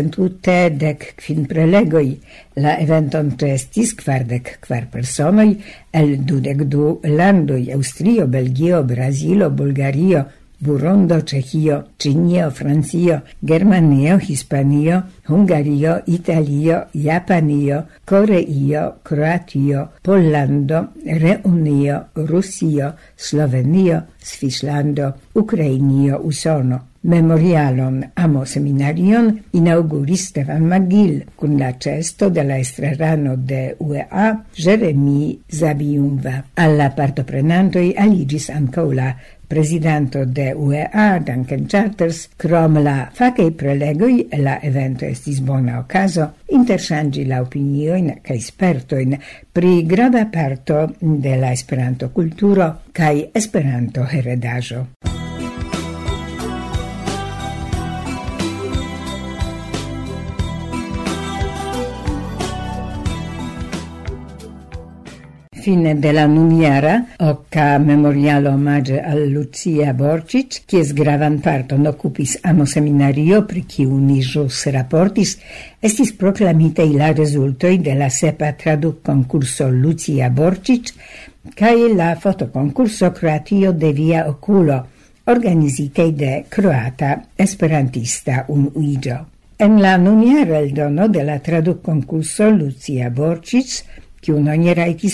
en 0.00 0.10
tutte 0.10 0.56
dek 0.74 1.14
quin 1.22 1.46
prelegoj. 1.46 2.16
La 2.56 2.74
eventon 2.82 3.30
estis 3.46 3.94
kvardek 3.94 4.58
kvar 4.66 4.90
personoj 4.90 5.54
el 5.92 6.16
dudec 6.26 6.64
du 6.66 6.98
landoj 7.04 7.70
Austrio, 7.74 8.26
Belgio, 8.26 8.82
Brazilo, 8.82 9.50
Bulgario, 9.50 10.24
Burundo, 10.58 11.20
Cechio, 11.22 11.88
Cinio, 11.98 12.50
Francio, 12.50 13.22
Germanio, 13.40 14.18
Hispanio, 14.18 15.04
Hungario, 15.28 16.02
Italio, 16.06 16.86
Japanio, 16.92 17.86
Coreio, 18.04 19.00
Croatio, 19.02 19.92
Pollando, 20.02 20.92
Reunio, 21.04 22.08
Russio, 22.14 22.94
Slovenio, 23.14 24.06
Svislando, 24.18 25.14
Ukrainio, 25.32 26.20
Usono. 26.22 26.88
Memorialon 27.06 28.00
amo 28.18 28.42
seminarion 28.44 29.28
inauguris 29.54 30.24
Stefan 30.32 30.64
Magil 30.66 31.20
cun 31.38 31.54
la 31.60 31.70
cesto 31.78 32.30
de 32.34 32.42
la 32.42 32.58
estrarano 32.58 33.36
de 33.36 33.76
UEA 33.78 34.32
Jeremy 34.52 35.38
Zabiumva. 35.46 36.42
Alla 36.54 36.90
partoprenantoi 36.90 37.94
aligis 37.94 38.50
ancaula 38.50 39.12
presidente 39.46 40.24
de 40.26 40.52
UEA 40.52 41.18
Duncan 41.18 41.66
Charters, 41.66 42.28
crom 42.36 42.82
la 42.82 43.10
facei 43.12 43.50
prelegoi 43.52 44.28
la 44.42 44.58
evento 44.62 45.04
estis 45.04 45.40
bona 45.40 45.78
ocaso 45.78 46.32
interchangi 46.46 47.26
la 47.26 47.40
opinioin 47.40 48.18
ca 48.22 48.34
espertoin 48.34 49.16
pri 49.52 49.84
grava 49.86 50.26
parto 50.26 50.86
de 50.98 51.36
la 51.36 51.52
esperanto 51.52 52.10
culturo 52.10 52.82
ca 52.92 53.12
Esperanto-heredaĵo. 53.36 55.25
fine 65.66 65.98
della 65.98 66.26
nuniera, 66.26 67.04
oca 67.18 67.76
memorialo 67.78 68.50
omage 68.50 69.00
al 69.02 69.26
Lucia 69.26 69.92
Borcic, 69.92 70.60
kies 70.64 70.92
gravan 70.92 71.40
parton 71.40 71.88
occupis 71.90 72.36
amo 72.42 72.64
seminario 72.64 73.40
pri 73.42 73.64
kiu 73.66 73.96
ni 73.98 74.20
jus 74.22 74.60
raportis, 74.70 75.32
estis 75.82 76.12
proclamitei 76.14 76.94
la 76.94 77.10
resultoi 77.10 77.80
de 77.82 77.96
la 77.98 78.06
sepa 78.08 78.52
traduc 78.52 79.02
concurso 79.02 79.66
Lucia 79.68 80.30
Borcic 80.30 80.94
cae 81.58 81.90
la 81.92 82.14
fotoconcurso 82.14 83.10
Croatio 83.10 83.72
de 83.72 83.92
Via 83.92 84.28
Oculo, 84.30 84.84
organizitei 85.24 86.14
de 86.14 86.44
croata 86.48 87.24
esperantista 87.34 88.44
un 88.46 88.70
uigio. 88.72 89.24
En 89.58 89.80
la 89.82 89.96
nuniera 89.98 90.60
eldono 90.60 91.08
de 91.08 91.24
la 91.24 91.40
traduc 91.40 91.82
concurso 91.82 92.50
Lucia 92.50 93.10
Borcic, 93.10 93.82
kiu 94.26 94.42
non 94.42 94.66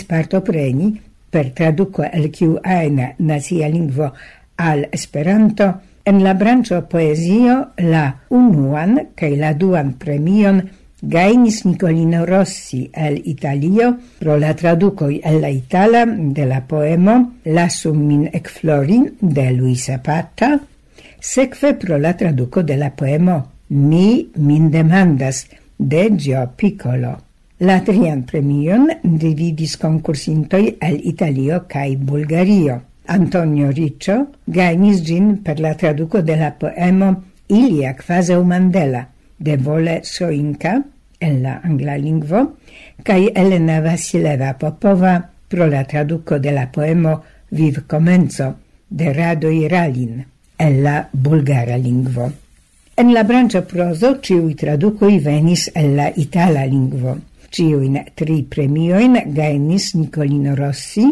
parto 0.09 0.41
preni 0.41 1.01
per 1.29 1.51
traduco 1.53 2.03
el 2.03 2.31
kiu 2.31 2.59
ajna 2.63 3.13
nazia 3.19 3.69
lingvo 3.69 4.13
al 4.57 4.87
Esperanto, 4.91 5.67
en 6.05 6.23
la 6.23 6.33
branĉo 6.35 6.83
poezio 6.89 7.57
la 7.79 8.05
unuan 8.31 8.99
kaj 9.15 9.31
la 9.37 9.53
duan 9.53 9.93
premion 9.99 10.61
gainis 11.03 11.65
Nicolino 11.65 12.25
Rossi 12.27 12.89
el 12.93 13.21
Italio 13.25 13.93
pro 14.19 14.37
la 14.39 14.55
traducoi 14.55 15.21
el 15.25 15.41
la 15.45 15.51
Itala 15.51 16.05
de 16.07 16.47
la 16.47 16.61
poemo 16.61 17.17
Lassum 17.45 17.99
min 18.07 18.29
ecflori 18.33 19.01
de 19.21 19.51
Luisa 19.53 19.99
Patta, 19.99 20.57
sekve 21.21 21.75
pro 21.75 21.99
la 21.99 22.15
traduco 22.17 22.63
de 22.63 22.77
la 22.77 22.91
poemo 22.91 23.43
Mi 23.69 24.31
min 24.37 24.71
demandas 24.71 25.47
de 25.79 26.09
Gio 26.17 26.49
Piccolo. 26.57 27.32
La 27.63 27.77
trian 27.87 28.25
premion 28.27 28.89
dividis 29.05 29.77
concursintoi 29.79 30.73
el 30.83 30.97
Italio 31.07 31.61
cae 31.71 31.93
Bulgario. 31.95 32.81
Antonio 33.07 33.69
Riccio 33.71 34.17
gainis 34.57 35.05
gin 35.07 35.37
per 35.45 35.61
la 35.63 35.71
traduco 35.79 36.25
de 36.27 36.37
la 36.41 36.51
poemo 36.59 37.13
Ilia 37.47 37.95
quaseu 37.95 38.43
Mandela 38.43 39.05
de 39.39 39.57
Vole 39.57 40.01
Soinka 40.03 40.75
en 41.21 41.39
la 41.45 41.61
angla 41.63 41.97
lingvo 42.03 42.43
cae 43.05 43.31
Elena 43.31 43.81
Vasileva 43.81 44.59
Popova 44.59 45.17
pro 45.47 45.71
la 45.71 45.85
traduco 45.85 46.41
de 46.41 46.51
la 46.51 46.67
poemo 46.67 47.21
Viv 47.51 47.85
Comenzo 47.87 48.57
de 48.89 49.13
Rado 49.13 49.51
Iralin, 49.53 50.25
en 50.59 50.83
la 50.83 51.09
bulgara 51.13 51.79
lingvo. 51.79 52.33
En 52.97 53.15
la 53.15 53.23
branca 53.23 53.63
prozo 53.63 54.17
ciui 54.21 54.57
traducoi 54.57 55.21
venis 55.21 55.71
en 55.75 55.95
la 55.97 56.11
itala 56.17 56.67
lingvo. 56.67 57.21
Ciuin 57.53 58.01
tri 58.17 58.43
premioin 58.49 59.19
gainis 59.29 59.93
Nicolino 59.95 60.55
Rossi, 60.57 61.05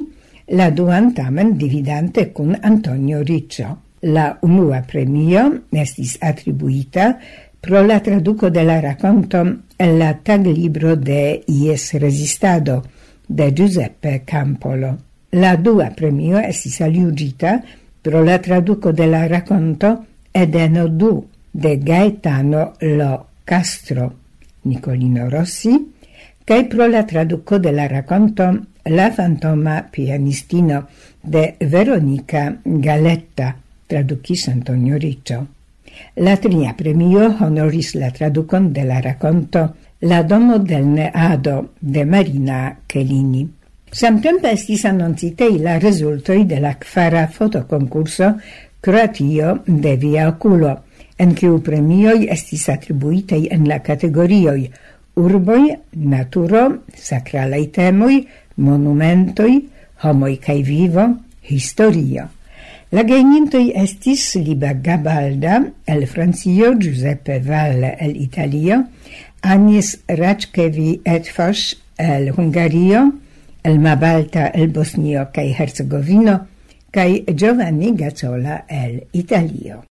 la 0.57 0.71
duan 0.71 1.13
tamen 1.13 1.57
dividante 1.57 2.33
cun 2.33 2.57
Antonio 2.61 3.23
Riccio. 3.23 3.77
La 4.01 4.39
unua 4.43 4.81
premio 4.89 5.43
estis 5.77 6.17
attribuita 6.25 7.19
pro 7.61 7.83
la 7.85 7.99
traduco 8.01 8.49
de 8.49 8.65
la 8.65 8.79
raconto 8.81 9.43
el 9.77 9.99
la 9.99 10.15
tag 10.25 10.47
libro 10.47 10.97
de 10.97 11.45
Ies 11.47 11.93
Resistado 12.01 12.83
de 13.29 13.53
Giuseppe 13.53 14.23
Campolo. 14.25 14.97
La 15.37 15.57
dua 15.57 15.91
premio 15.91 16.41
estis 16.41 16.81
aliugita 16.81 17.61
pro 18.01 18.25
la 18.25 18.39
traduco 18.41 18.93
de 18.93 19.07
la 19.07 19.27
raconto 19.29 20.07
Edeno 20.33 20.89
Du 20.89 21.29
de 21.53 21.77
Gaetano 21.77 22.73
Lo 22.81 23.27
Castro. 23.45 24.15
Nicolino 24.63 25.29
Rossi 25.29 26.00
cae 26.45 26.65
pro 26.65 26.87
la 26.89 27.07
traduco 27.07 27.59
de 27.59 27.73
la 27.73 27.89
racconto 27.89 28.67
La 28.85 29.11
fantoma 29.13 29.89
pianistino 29.91 30.87
de 31.23 31.57
Veronica 31.61 32.61
Galetta, 32.65 33.55
traducis 33.87 34.49
Antonio 34.49 34.99
Riccio. 34.99 35.47
La 36.17 36.37
tria 36.39 36.75
premio 36.77 37.29
honoris 37.39 37.95
la 37.95 38.11
traducon 38.11 38.73
de 38.73 38.85
la 38.85 39.01
racconto 39.01 39.75
La 40.01 40.23
domo 40.23 40.59
del 40.59 40.89
neado 40.95 41.75
de 41.79 42.05
Marina 42.07 42.79
Chelini. 42.89 43.47
Samtempe 43.93 44.55
estis 44.55 44.87
annoncitei 44.87 45.59
la 45.59 45.79
resultoi 45.79 46.47
de 46.47 46.61
la 46.61 46.77
kvara 46.79 47.27
fotoconcurso 47.29 48.37
Croatio 48.81 49.61
de 49.67 49.97
Via 49.97 50.29
Oculo, 50.29 50.79
en 51.19 51.35
kiu 51.37 51.61
premioi 51.61 52.31
estis 52.33 52.71
attribuitei 52.73 53.51
en 53.53 53.69
la 53.69 53.83
categorioi– 53.85 54.71
urboi, 55.17 55.77
naturo, 55.97 56.83
sacralei 56.95 57.71
temoi, 57.71 58.27
monumentoi, 58.57 59.69
homoi 60.03 60.37
cae 60.39 60.63
vivo, 60.63 61.07
historio. 61.43 62.29
La 62.91 63.05
genintoi 63.07 63.71
estis 63.79 64.35
Liba 64.35 64.73
Gabalda 64.75 65.61
el 65.87 66.07
Francio, 66.11 66.75
Giuseppe 66.75 67.39
Valle 67.39 67.95
el 68.01 68.17
Italio, 68.17 68.85
Agnes 69.43 70.01
Raczkevi 70.09 71.01
Etfos, 71.05 71.77
el 71.97 72.33
Hungario, 72.37 73.13
el 73.63 73.79
Mabalta 73.79 74.49
el 74.49 74.69
Bosnio 74.69 75.29
cae 75.33 75.55
Hercegovino, 75.57 76.49
cae 76.91 77.25
Giovanni 77.33 77.93
Gazzola 77.95 78.65
el 78.69 79.07
Italio. 79.13 79.85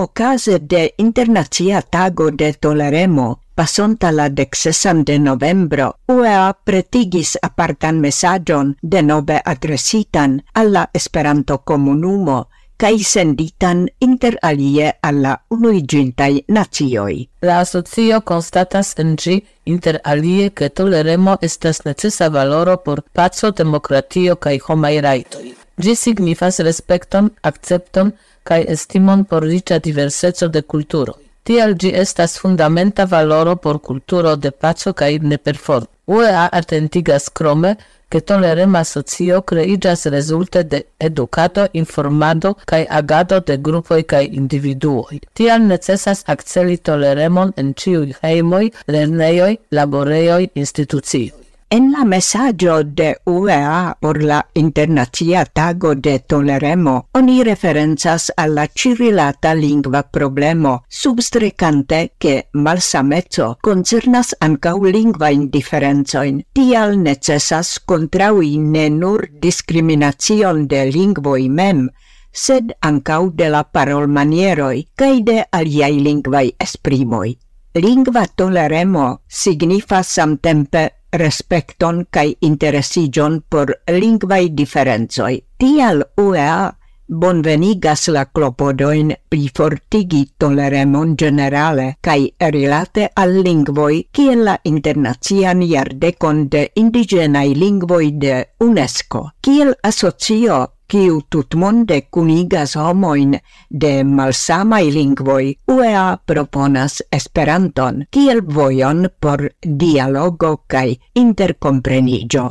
Ocase 0.00 0.60
de 0.60 0.94
Internacia 0.98 1.82
Tago 1.82 2.30
de 2.30 2.52
Toleremo, 2.52 3.40
pasonta 3.56 4.12
la 4.12 4.28
dexesan 4.28 5.02
de 5.02 5.18
novembro, 5.18 5.88
UEA 6.06 6.52
pretigis 6.64 7.32
apartan 7.42 7.98
mesaĝon 7.98 8.76
denove 8.80 9.40
adresitan 9.44 10.38
alla 10.54 10.86
Esperanto-komunumo 10.94 12.38
kaj 12.78 12.94
senditan 13.02 13.88
inter 13.98 14.38
alie 14.42 14.92
alla 15.02 15.34
unuigintai 15.50 16.44
nacioj. 16.46 17.14
La 17.42 17.58
asocio 17.64 18.20
konstatas 18.20 18.94
en 19.02 19.16
gi 19.16 19.40
inter 19.66 19.98
alie 20.04 20.50
ke 20.50 20.68
toleremo 20.68 21.40
estas 21.42 21.82
necesa 21.84 22.28
valoro 22.28 22.76
por 22.76 23.02
pazzo, 23.12 23.50
demokratio 23.50 24.36
kaj 24.36 24.60
homai 24.68 25.00
rajtoj. 25.00 25.48
Gi 25.82 25.94
signifas 25.94 26.60
respekton, 26.60 27.30
akcepton 27.42 28.12
kai 28.48 28.64
estimon 28.74 29.24
por 29.24 29.42
riĉa 29.44 29.78
diverseco 29.86 30.48
de 30.48 30.62
kulturo. 30.62 31.14
Tial 31.48 31.74
gi 31.80 31.90
estas 32.04 32.38
fundamenta 32.40 33.04
valoro 33.04 33.54
por 33.56 33.78
kulturo 33.80 34.36
de 34.36 34.50
paco 34.50 34.92
ne 35.00 35.18
neperformo. 35.18 35.86
UEA 36.06 36.48
atentigas 36.52 37.28
krome, 37.28 37.76
ke 38.08 38.20
tolerema 38.20 38.84
socio 38.84 39.40
kreiĝas 39.40 40.06
rezulte 40.06 40.62
de 40.62 40.82
edukado, 40.98 41.66
informado 41.72 42.54
kaj 42.64 42.86
agado 43.00 43.40
de 43.40 43.56
grupoj 43.56 44.02
kaj 44.02 44.24
individuoj. 44.40 45.18
Tial 45.32 45.66
necesas 45.72 46.24
akceli 46.26 46.76
toleremon 46.76 47.52
en 47.56 47.74
ĉiuj 47.74 48.14
hejmoj, 48.22 48.70
lernejoj, 48.86 49.56
laborejoj, 49.70 50.48
institucioj. 50.54 51.47
En 51.70 51.92
la 51.92 52.02
messaggio 52.02 52.82
de 52.82 53.18
UEA 53.26 53.98
por 54.00 54.22
la 54.22 54.48
Internazia 54.54 55.44
Tago 55.44 55.94
de 55.94 56.18
Toleremo 56.20 57.08
oni 57.12 57.42
referenzas 57.44 58.32
alla 58.36 58.66
cirilata 58.72 59.52
lingua 59.52 60.02
problemo, 60.02 60.84
substrecante 60.88 62.14
che 62.16 62.48
malsamezzo 62.52 63.58
concernas 63.60 64.34
ancau 64.38 64.84
lingua 64.84 65.28
indifferenzoin. 65.28 66.40
Tial 66.54 66.96
necessas 66.96 67.78
contraui 67.84 68.56
ne 68.56 68.88
nur 68.88 69.28
discriminacion 69.30 70.66
de 70.66 70.86
lingvoi 70.90 71.50
mem, 71.50 71.90
sed 72.32 72.72
ancau 72.80 73.28
de 73.28 73.50
la 73.50 73.64
parolmanieroi 73.64 74.86
cae 74.96 75.20
de 75.20 75.44
aliai 75.50 76.00
lingvai 76.00 76.54
esprimoi. 76.56 77.36
Lingva 77.74 78.24
toleremo 78.26 79.20
signifas 79.28 80.08
samtempe 80.16 80.97
respecton 81.12 82.04
kai 82.10 82.34
interesigion 82.40 83.42
por 83.50 83.72
lingvaj 83.88 84.48
diferencoj. 84.54 85.38
Tial 85.58 86.02
UEA 86.16 86.72
bonvenigas 87.08 88.08
la 88.12 88.26
clopodoin 88.26 89.14
pri 89.28 89.48
fortigi 89.56 90.20
toleremon 90.38 91.14
ĝenerale 91.16 91.86
kaj 92.04 92.18
rilate 92.52 93.08
al 93.16 93.32
lingvoj 93.46 93.94
kiel 94.12 94.44
la 94.44 94.58
internazian 94.64 95.62
iardecon 95.62 96.48
de 96.52 96.66
indigenai 96.76 97.54
lingvoj 97.54 98.10
de 98.24 98.34
UNESCO. 98.60 99.30
Kiel 99.40 99.72
asocio 99.82 100.66
kiu 100.88 101.20
tutmonde 101.30 102.00
cunigas 102.10 102.76
homoin 102.76 103.38
de 103.80 104.04
malsamai 104.04 104.90
lingvoi, 104.92 105.54
UEA 105.68 106.16
proponas 106.26 107.02
Esperanton 107.12 108.04
kiel 108.10 108.42
vojon 108.54 109.08
por 109.20 109.48
dialogo 109.62 110.56
kaj 110.66 110.88
interkomprenigio. 111.14 112.50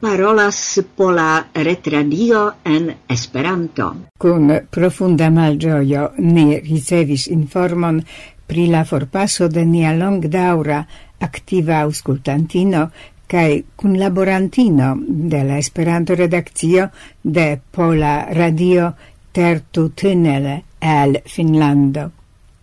parolas 0.00 0.80
pola 0.96 1.46
retradio 1.54 2.54
en 2.64 2.94
Esperanto. 3.08 3.94
Kun 4.18 4.50
profunda 4.70 5.30
malgioio 5.30 6.10
ni 6.18 6.60
ricevis 6.60 7.26
informon 7.28 8.00
pri 8.46 8.66
la 8.66 8.84
forpaso 8.84 9.48
de 9.48 9.64
nia 9.64 9.92
longdaura 9.92 10.80
aktiva 11.20 11.82
aŭskultantino 11.84 12.86
kaj 13.30 13.62
kunlaborantino 13.76 14.94
de 15.06 15.42
la 15.44 15.58
Esperanto-redakcio 15.58 16.88
de 17.22 17.60
Pola 17.70 18.14
Radio 18.32 18.92
Tertu 19.32 19.90
Tynele 19.90 20.62
el 20.80 21.20
Finlando. 21.26 22.10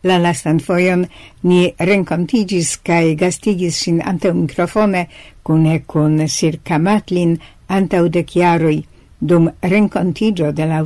La 0.04 0.18
lastan 0.22 0.60
foion 0.64 1.06
ni 1.50 1.72
renkontigis 1.80 2.76
kaj 2.86 3.16
gastigis 3.20 3.80
sin 3.86 4.02
ante 4.06 4.34
mikrofone 4.34 5.08
cune 5.48 5.84
con 5.86 6.28
Sir 6.28 6.60
Camatlin 6.62 7.40
antau 7.68 8.10
de 8.10 8.26
chiaroi, 8.26 8.86
dum 9.18 9.48
rencontigio 9.62 10.52
de 10.52 10.66
la 10.66 10.84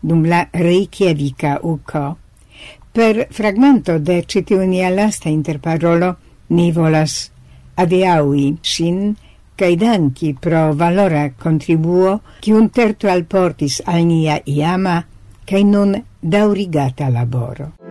dum 0.00 0.24
la 0.24 0.48
Reykjavika 0.52 1.58
uco. 1.62 2.16
Per 2.92 3.28
fragmento 3.30 3.98
de 3.98 4.24
citiunia 4.26 4.88
lasta 4.90 5.28
interparolo 5.28 6.16
ni 6.48 6.72
volas 6.72 7.30
adiaui 7.76 8.56
sin 8.62 9.16
cae 9.54 9.76
danki 9.76 10.32
pro 10.34 10.72
valora 10.74 11.30
contribuo 11.36 12.20
cium 12.40 12.70
tertu 12.70 13.08
alportis 13.08 13.82
al 13.84 14.04
nia 14.06 14.40
iama 14.44 15.04
cae 15.44 15.62
nun 15.64 16.02
daurigata 16.20 17.10
laboro. 17.10 17.81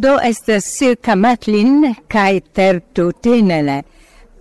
do 0.00 0.18
estes 0.18 0.64
circa 0.64 1.14
Matlin 1.14 1.94
kaj 2.08 2.40
Tertutinele. 2.56 3.82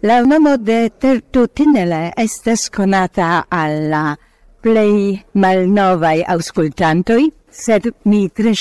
La 0.02 0.22
nomo 0.24 0.56
de 0.58 0.90
Tertutinele 0.90 1.50
tinele 1.56 2.14
estes 2.16 2.70
conata 2.70 3.46
alla 3.50 4.16
plei 4.62 5.20
malnovai 5.34 6.24
auscultantoi, 6.24 7.32
sed 7.52 7.92
mi 8.06 8.30
tre 8.30 8.54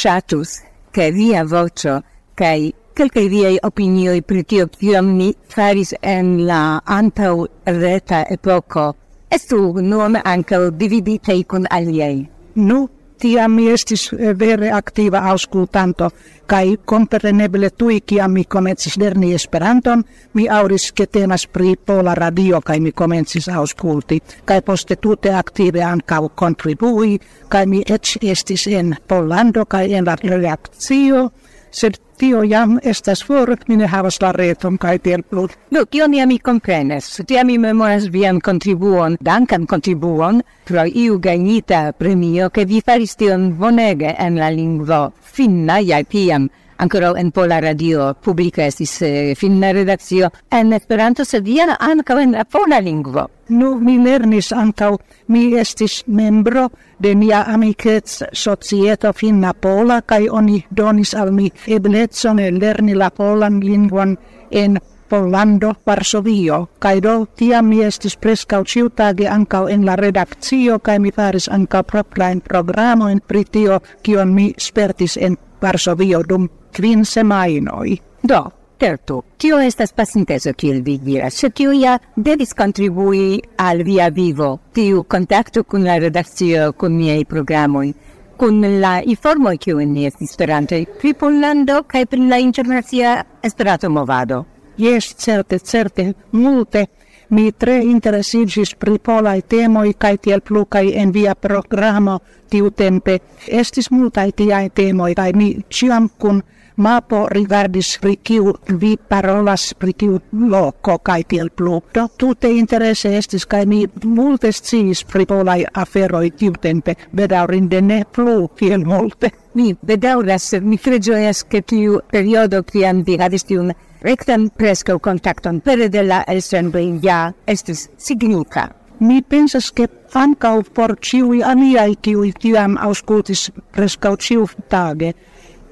che 0.91 1.13
via 1.13 1.45
voĉo 1.45 2.03
cae 2.35 2.73
kelkaj 2.97 3.29
viei 3.31 3.59
opinioi 3.63 4.23
pri 4.23 4.43
tio 4.43 5.03
mi 5.03 5.33
faris 5.55 5.95
en 6.03 6.47
la 6.47 6.81
antau 6.85 7.47
reta 7.65 8.25
epoko 8.35 8.95
estu 9.31 9.59
nun 9.91 10.17
ankaŭ 10.17 10.71
dividitei 10.71 11.45
kun 11.45 11.67
aliei. 11.71 12.27
Nu, 12.55 12.89
tiam 13.19 13.55
mi 13.55 13.69
estis 13.71 14.09
eh, 14.13 14.33
vere 14.39 14.71
aktiva 14.73 15.23
auskultanto 15.31 16.11
kaj 16.47 16.77
kompreneble 16.85 17.71
tui 17.71 18.01
kiam 18.01 18.33
mi 18.33 18.45
komencis 18.45 18.97
lerni 18.97 19.35
Esperanton 19.35 20.05
mi 20.35 20.49
auris 20.49 20.93
ke 20.93 21.07
temas 21.07 21.47
pri 21.47 21.77
pola 21.77 22.15
radio 22.15 22.61
kaj 22.61 22.81
mi 22.81 22.93
komencis 22.93 23.49
aŭskulti 23.49 24.21
kaj 24.45 24.61
poste 24.63 24.97
tute 24.97 25.35
aktive 25.35 25.83
ankaŭ 25.85 26.29
kontribui 26.35 27.19
kaj 27.49 27.67
mi 27.67 27.83
eĉ 27.87 28.17
estis 28.23 28.67
en 28.67 28.97
Pollando 29.09 29.65
kaj 29.65 29.87
en 29.93 30.05
la 30.05 30.17
reakcio 30.23 31.31
sed 31.71 32.08
tio 32.19 32.43
jam 32.43 32.79
estas 32.83 33.23
for, 33.25 33.55
mi 33.69 33.77
ne 33.77 33.87
havas 33.87 34.21
la 34.23 34.33
reton 34.35 34.79
kaj 34.79 34.99
tiel 35.05 35.23
plu. 35.23 35.47
Do, 35.71 35.85
kio 35.87 36.07
ni 36.11 36.25
mi 36.27 36.39
komprenas. 36.39 37.21
Tia 37.27 37.45
mi 37.45 37.59
memoras 37.59 38.09
vian 38.13 38.41
kontribuon, 38.41 39.17
dankan 39.21 39.67
kontribuon, 39.67 40.43
pro 40.67 40.85
iu 40.87 41.19
gagnita 41.19 41.93
premio, 41.93 42.51
ke 42.51 42.67
vi 42.67 42.83
faris 42.85 43.17
tion 43.17 43.53
bonege 43.59 44.15
en 44.19 44.39
la 44.39 44.51
lingvo 44.51 45.03
finna, 45.23 45.79
ja 45.81 46.03
tiam, 46.05 46.49
ancora 46.79 47.13
en 47.19 47.31
pola 47.31 47.61
radio 47.61 48.15
publica 48.15 48.65
estis 48.67 49.03
eh, 49.03 49.35
finna 49.37 49.73
redazio 49.73 50.31
en 50.51 50.73
Esperanto, 50.73 51.25
sed 51.25 51.47
ja 51.47 51.77
anca 51.79 52.21
en 52.23 52.33
la 52.33 52.45
pola 52.45 52.81
lingvo. 52.81 53.29
Nu, 53.49 53.75
mi 53.81 53.99
lernis 53.99 54.53
ankaŭ, 54.53 54.97
mi 55.29 55.55
estis 55.59 56.03
membro 56.07 56.69
de 56.99 57.15
mia 57.15 57.45
amicets 57.49 58.23
societo 58.33 59.13
finna 59.13 59.53
pola, 59.53 60.01
kaj 60.03 60.29
oni 60.31 60.63
donis 60.71 61.15
al 61.15 61.33
mi 61.33 61.51
eblecon 61.67 62.39
lerni 62.61 62.95
la 62.95 63.11
polan 63.11 63.61
lingvon 63.61 64.17
en 64.51 64.79
Pollando, 65.09 65.73
Varsovio, 65.87 66.69
kai 66.79 67.01
do 67.01 67.27
tiam 67.37 67.71
mi 67.71 67.81
estis 67.81 68.17
prescau 68.17 68.65
ciutage 68.65 69.25
ancau 69.27 69.67
en 69.67 69.87
la 69.87 69.97
redakcio, 69.97 70.79
kai 70.79 70.99
mi 70.99 71.11
faris 71.11 71.49
ancau 71.49 71.83
proprain 71.83 72.41
programoin 72.41 73.21
pritio, 73.21 73.81
kion 74.03 74.35
mi 74.35 74.53
spertis 74.59 75.17
en 75.17 75.39
Varsovio 75.63 76.23
dum 76.29 76.49
quin 76.75 77.05
semainoi. 77.05 77.99
Do, 78.23 78.43
certo, 78.79 79.23
tio 79.37 79.59
estas 79.59 79.93
pasinteso, 79.93 80.53
kiel 80.57 80.83
vi 80.83 80.99
diras, 80.99 81.39
se 81.39 81.51
tio 81.51 81.73
ja 81.73 81.99
devis 82.17 82.55
contribui 82.55 83.41
al 83.57 83.83
via 83.87 84.11
vivo, 84.11 84.59
tiu 84.73 85.05
contacto 85.05 85.65
kun 85.65 85.85
la 85.85 85.99
redakcio, 85.99 86.73
kun 86.73 86.97
miei 86.97 87.25
programoi, 87.25 87.95
kun 88.39 88.63
la 88.81 88.99
informoi 89.03 89.59
kiujn 89.59 89.93
ni 89.93 90.07
estis 90.07 90.31
esperante, 90.31 90.85
pri 91.01 91.15
Pollando 91.15 91.83
kai 91.87 92.07
pri 92.07 92.29
la 92.29 92.39
internacia 92.39 93.25
esperato 93.43 93.91
movado. 93.91 94.45
Jes, 94.79 95.15
certe, 95.19 95.59
certe, 95.59 96.15
multe. 96.31 96.87
Mi 97.31 97.51
tre 97.53 97.83
interesigis 97.85 98.71
pri 98.79 98.97
polai 99.05 99.43
temoi, 99.45 99.93
kai 99.99 100.17
tiel 100.17 100.41
plu 100.41 100.63
kai 100.65 100.95
en 100.97 101.11
via 101.13 101.35
programo 101.35 102.21
tiutempe 102.49 103.19
estis 103.45 103.91
multai 103.91 104.31
tiai 104.33 104.71
temoi, 104.73 105.13
kai 105.15 105.35
mi 105.37 105.51
ciam 105.69 106.09
kun 106.17 106.41
mapo 106.79 107.27
rigardis 107.31 107.97
pri 108.03 108.17
kiu 108.17 108.55
vi 108.69 108.97
parolas 108.97 109.75
pri 109.79 109.93
kiu 109.93 110.21
loko 110.33 110.99
kaj 110.99 111.23
tiel 111.33 111.51
plu. 111.51 111.81
Do 111.95 112.07
tute 112.17 112.51
interese 112.55 113.13
estis 113.19 113.47
kaj 113.47 113.67
mi 113.67 113.83
multe 114.05 114.53
sciis 114.53 115.05
pri 115.05 115.27
polaj 115.27 115.65
aferoj 115.75 116.31
tiutempe, 116.39 116.95
bedaŭrinde 117.13 117.83
ne 117.83 118.05
plu 118.15 118.49
kiel 118.59 118.87
multe. 118.87 119.31
Mi 119.55 119.75
bedaŭras, 119.75 120.53
mi 120.63 120.79
tre 120.79 121.01
ĝojas, 121.03 121.45
ke 121.51 121.63
tiu 121.63 122.01
periodo 122.13 122.63
kiam 122.63 123.03
vi 123.07 123.19
havis 123.19 123.47
tiun 123.49 123.75
rektan 124.03 124.51
presco 124.55 124.99
contacton 124.99 125.61
pere 125.61 125.89
de 125.89 126.03
la 126.07 126.23
elsendoj 126.29 126.85
ja 127.03 127.33
estis 127.47 127.89
signika 127.99 128.69
mi 129.01 129.23
pensas 129.23 129.73
che 129.73 129.89
ancau 130.15 130.63
por 130.75 130.97
ciui 131.01 131.43
aliai 131.43 131.97
ciui 132.03 132.33
tiam 132.33 132.77
auscultis 132.79 133.51
prescau 133.73 134.17
ciu 134.17 134.47
tage 134.69 135.15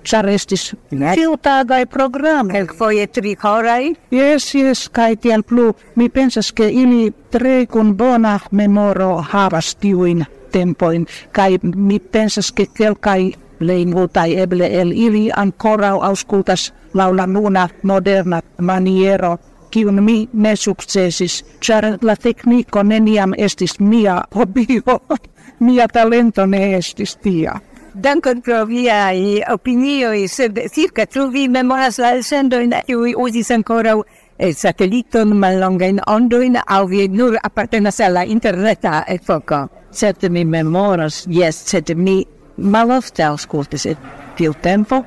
char 0.06 0.28
estis 0.28 0.74
ciu 1.14 1.36
tagai 1.42 1.86
program. 1.86 2.48
Quel 2.48 2.68
foie 2.78 3.06
tri 3.06 3.36
horai? 3.42 3.94
Yes, 4.10 4.54
yes, 4.54 4.88
kai 4.88 5.16
tiel 5.16 5.42
plu. 5.42 5.74
Mi 5.96 6.08
pensas 6.08 6.52
che 6.52 6.68
ili 6.68 7.12
tre 7.30 7.66
kun 7.66 7.96
bona 7.96 8.38
memoro 8.50 9.22
havas 9.32 9.74
tiuin 9.76 10.24
tempoin, 10.52 11.06
kai 11.32 11.58
mi 11.62 11.98
pensas 11.98 12.52
che 12.52 12.66
quelcai 12.66 13.34
leimu 13.58 14.08
tai 14.08 14.36
eble 14.36 14.66
el 14.80 14.92
ili 14.92 15.30
ancora 15.36 15.88
auscultas 15.88 16.72
laula 16.94 17.26
nuna 17.26 17.68
moderna 17.82 18.40
maniero 18.58 19.38
kiun 19.70 20.02
mi 20.04 20.28
ne 20.32 20.56
successis, 20.56 21.44
char 21.60 21.98
la 22.02 22.16
tecnico 22.16 22.82
neniam 22.82 23.32
estis 23.38 23.80
mia 23.80 24.22
hobio, 24.34 25.00
mia 25.66 25.88
talento 25.88 26.46
ne 26.46 26.76
estis 26.76 27.16
tia. 27.16 27.60
Dankon 27.96 28.42
pro 28.42 28.58
opinio 28.60 28.92
opinioj, 29.54 30.28
sed 30.28 30.58
circa 30.74 31.06
tu 31.06 31.30
vi 31.32 31.48
memoras 31.48 31.96
la 31.98 32.10
elsendojn, 32.12 32.74
kiuj 32.84 33.14
uzis 33.16 33.48
ankoraŭ 33.56 33.94
eh, 34.02 34.52
sateliton, 34.52 35.32
mallongajn 35.40 36.02
ondoin, 36.06 36.58
au 36.66 36.84
vi 36.86 37.08
nur 37.08 37.38
apartenas 37.42 37.96
sala 37.96 38.24
interneta 38.24 38.26
interneta 38.28 39.04
epoko? 39.08 39.62
Certe 39.90 40.28
mi 40.28 40.44
memoras, 40.44 41.24
yes 41.26 41.62
sed 41.70 41.94
mi 41.96 42.18
malofte 42.56 43.24
aŭskultis 43.24 43.88
tempo 44.60 45.00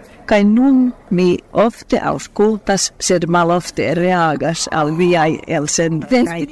nun 0.43 0.93
mi 1.09 1.37
ofte 1.53 1.99
auscultas, 2.03 2.93
sed 3.01 3.25
malofte 3.27 3.93
reagas 3.97 4.67
al 4.71 4.91
viai 4.97 5.39
el 5.47 5.67
sen. 5.67 5.99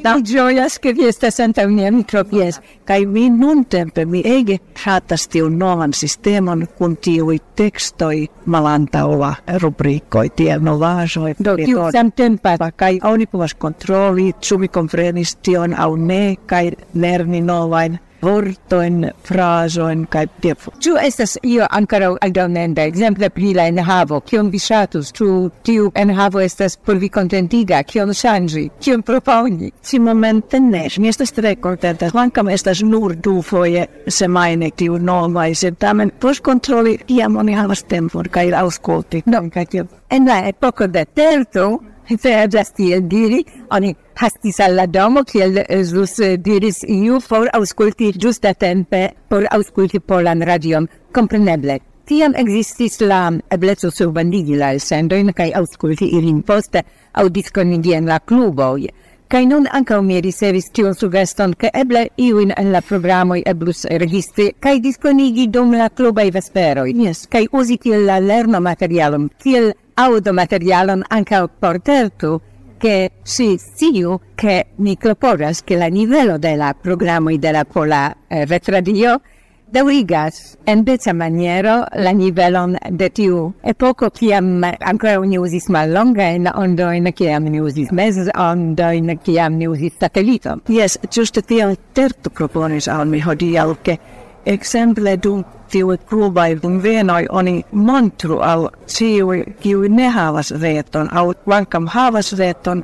Ta 0.04 0.18
gioias 0.24 0.80
che 0.80 0.94
vi 0.94 1.08
estas 1.08 1.40
anta 1.40 1.66
unia 1.66 1.92
micropies. 1.92 2.60
Kai 2.86 3.06
mi 3.06 3.30
nun 3.30 3.66
tempe 3.66 4.06
mi 4.06 4.22
ege 4.26 4.60
chatas 4.74 5.28
tiu 5.28 5.50
novan 5.50 5.94
sistemon 5.94 6.68
kun 6.78 6.98
tiui 6.98 7.40
tekstoi 7.56 8.28
malantaula 8.46 9.36
rubrikoi, 9.62 10.30
tie 10.30 10.58
novajoi. 10.60 11.36
Do 11.44 11.56
tiu 11.56 11.92
sam 11.92 12.12
tempa. 12.12 12.58
Kai 12.76 13.00
auni 13.04 13.26
povas 13.26 13.54
kontroli, 13.54 14.32
sumi 14.42 14.68
komprenis 14.68 15.38
tion 15.42 15.74
au 15.78 15.96
ne, 15.96 16.36
kai 16.46 16.72
lerni 16.94 17.42
novain 17.42 18.00
vortoin, 18.22 19.12
frasoin, 19.24 20.06
kai 20.10 20.26
defo. 20.44 20.72
Ču 20.84 20.96
estas 21.02 21.38
io 21.44 21.68
ancora 21.70 22.14
aldonenda, 22.22 22.86
exemple 22.88 23.30
pri 23.30 23.54
la 23.58 23.68
enhavo, 23.72 24.22
kion 24.28 24.52
vi 24.52 24.60
shatus, 24.60 25.12
ču 25.16 25.50
tiu 25.64 25.92
enhavo 25.96 26.42
estas 26.44 26.78
por 26.78 26.98
vi 26.98 27.10
contentiga, 27.10 27.84
kion 27.84 28.14
shangi, 28.14 28.68
kion 28.80 29.04
proponi? 29.04 29.72
Si 29.82 30.00
momente 30.00 30.60
ne, 30.60 30.88
mi 30.98 31.12
estas 31.12 31.32
tre 31.36 31.56
contenta, 31.56 32.12
quancam 32.12 32.50
estas 32.54 32.82
nur 32.84 33.16
du 33.16 33.42
foie 33.42 33.88
semaine 34.08 34.72
tiu 34.76 34.98
novai, 34.98 35.54
sed 35.56 35.78
tamen 35.80 36.12
pos 36.20 36.42
controli 36.42 36.98
iam 37.08 37.38
oni 37.38 37.56
havas 37.58 37.84
tempon, 37.84 38.30
cae 38.32 38.52
auscolti. 38.54 39.24
no, 39.26 39.48
cae 39.54 39.66
tiu 39.66 39.88
En 40.10 40.26
la 40.26 40.48
epoca 40.48 40.88
de 40.88 41.06
terto, 41.06 41.82
se 42.16 42.32
eblas 42.44 42.72
tiel 42.74 43.04
diri, 43.10 43.44
oni 43.72 43.94
hastis 44.22 44.60
alla 44.64 44.86
domo, 44.88 45.24
kiel 45.28 45.60
ĵus 45.92 46.18
diris 46.44 46.84
iu, 46.88 47.20
por 47.28 47.50
aŭskulti 47.54 48.14
ĝusta 48.16 48.54
tempe, 48.54 49.10
por 49.30 49.48
aŭskulti 49.52 50.00
polan 50.00 50.42
radion, 50.48 50.88
kompreneble. 51.14 51.80
Tiam 52.08 52.38
existis 52.40 53.02
la 53.04 53.26
ebleco 53.52 53.90
surbandigi 53.92 54.56
la 54.56 54.72
elsendojn 54.72 55.34
kaj 55.36 55.50
aŭskulti 55.60 56.08
ilin 56.16 56.40
poste 56.48 56.86
aŭ 57.20 57.28
diskonigi 57.36 57.98
en 57.98 58.08
la 58.08 58.22
kluboj. 58.24 58.88
Kaj 59.28 59.42
nun 59.46 59.66
ankaŭ 59.68 59.98
mi 60.08 60.22
ricevis 60.24 60.70
tiun 60.72 60.94
sugeston, 60.96 61.52
ke 61.60 61.68
eble 61.76 62.06
iujn 62.16 62.54
en 62.56 62.72
la 62.72 62.80
programoj 62.80 63.42
eblus 63.52 63.84
registri 64.04 64.54
kaj 64.64 64.78
diskonigi 64.86 65.50
dum 65.52 65.76
la 65.76 65.90
klubaj 65.90 66.30
vesperoj. 66.32 66.94
Jes, 66.96 67.26
kaj 67.28 67.44
uzi 67.52 67.76
kiel 67.76 68.08
la 68.08 68.22
lerno 68.24 68.64
materialum, 68.64 69.28
kiel 69.44 69.74
automaterialon 69.98 71.04
anca 71.10 71.48
portertu, 71.48 72.40
che 72.78 73.12
si 73.24 73.58
siu 73.58 74.20
che 74.36 74.68
mi 74.76 74.98
cloporas 74.98 75.64
che 75.64 75.76
la 75.76 75.88
nivelo 75.88 76.38
de 76.38 76.56
la 76.56 76.74
programo 76.74 77.36
de 77.36 77.52
la 77.52 77.66
Pola 77.66 78.16
eh, 78.30 78.46
Retradio 78.46 79.22
daurigas 79.70 80.58
en 80.66 80.84
beca 80.84 81.14
maniero 81.14 81.86
la 81.96 82.14
nivelon 82.14 82.78
de 82.90 83.10
tiu 83.10 83.54
poco 83.78 84.10
kiam 84.10 84.64
ancora 84.64 85.20
ni 85.26 85.38
usis 85.38 85.68
mal 85.70 85.92
longa 85.92 86.30
in 86.30 86.48
ondo 86.54 86.90
in 86.92 87.12
kiam 87.14 87.44
ni 87.44 87.60
usis 87.60 87.92
mes 87.92 88.30
ondo 88.36 88.92
in 88.92 89.18
kiam 89.24 89.58
ni 89.58 89.68
usis 89.68 89.94
satellito. 90.00 90.62
Yes, 90.68 91.00
giuste 91.10 91.42
tion 91.42 91.76
terto 91.94 92.30
proponis 92.30 92.88
al 92.88 93.08
mi 93.08 93.20
hodiau 93.20 93.78
che 93.82 94.00
exemple 94.48 95.18
dum 95.24 95.44
tiu 95.72 95.98
klubai 96.10 96.56
dum 96.62 96.80
venoi 96.84 97.26
oni 97.30 97.66
montru 97.72 98.40
al 98.40 98.70
ciu 98.88 99.28
kiu 99.60 99.88
ne 99.90 100.10
havas 100.10 100.52
reton, 100.62 101.10
au 101.12 101.34
vankam 101.48 101.88
havas 101.88 102.34
reton, 102.40 102.84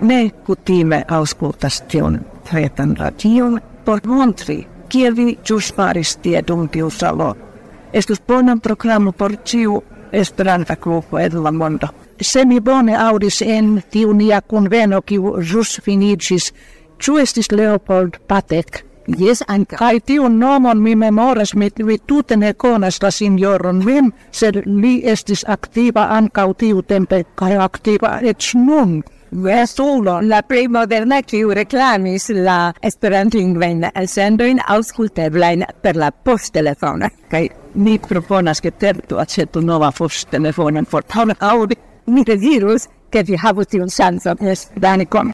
ne 0.00 0.30
kutime 0.46 1.04
auskultas 1.08 1.82
tion 1.88 2.20
retan 2.52 2.96
radion, 2.96 3.60
por 3.84 4.00
montri, 4.06 4.66
kiel 4.88 5.16
vi 5.16 5.38
jus 5.44 5.72
paris 5.72 6.16
tie 6.16 6.42
dum 6.48 6.68
tiu 6.68 6.90
salo. 6.90 7.34
Estus 7.92 8.20
bonan 8.28 8.60
programu 8.60 9.12
por 9.12 9.36
ciu 9.44 9.82
esperanta 10.12 10.76
klubo 10.76 11.18
edella 11.18 11.52
mondo. 11.52 11.88
Semi 12.20 12.60
bone 12.60 12.96
audis 12.96 13.42
en 13.42 13.82
tiu 13.90 14.12
nia 14.12 14.40
conveno 14.40 15.02
kiu 15.02 15.36
jus 15.40 15.80
finigis, 15.82 16.52
Ciu 17.02 17.18
estis 17.18 17.50
Leopold 17.52 18.20
Patek, 18.28 18.84
Jes, 19.06 19.42
ankaŭ. 19.48 19.78
Kaj 19.78 19.98
tiun 20.08 20.38
nomon 20.38 20.80
mi 20.82 20.94
memoras, 20.94 21.54
mi, 21.54 21.70
mi 21.78 21.98
tute 21.98 22.36
ne 22.36 22.52
konas 22.52 23.02
la 23.02 23.10
signoron 23.10 23.82
mem, 23.84 24.12
sed 24.32 24.62
li 24.66 24.94
estis 25.04 25.44
aktiva 25.48 26.08
ankaŭ 26.16 26.52
tiutempe 26.60 27.24
kai 27.34 27.56
aktiva 27.56 28.18
et 28.22 28.54
nun. 28.54 29.02
Vestulo, 29.34 30.20
la 30.22 30.42
plej 30.46 30.68
moderna 30.70 31.16
kiu 31.26 31.50
reklamis 31.58 32.28
la 32.36 32.72
esperantlingvajn 32.86 33.88
elsendojn 33.90 34.60
aŭskulteblajn 34.76 35.64
per 35.82 35.98
la 35.98 36.12
poŝtelefono. 36.14 37.10
Kaj 37.32 37.48
mi 37.74 37.98
proponas, 37.98 38.62
ke 38.62 38.70
Tertu 38.70 39.18
aĉetu 39.18 39.60
nova 39.60 39.90
poŝtelefonon 39.90 40.86
por 40.86 41.02
Paula 41.02 41.34
Aŭdi. 41.40 41.80
Mi 42.06 42.22
dezirus, 42.22 42.86
ke 43.10 43.24
vi 43.26 43.40
havus 43.40 43.72
tiun 43.72 43.90
ŝancon. 43.90 44.38
Jes, 44.44 44.68
Danikon. 44.76 45.32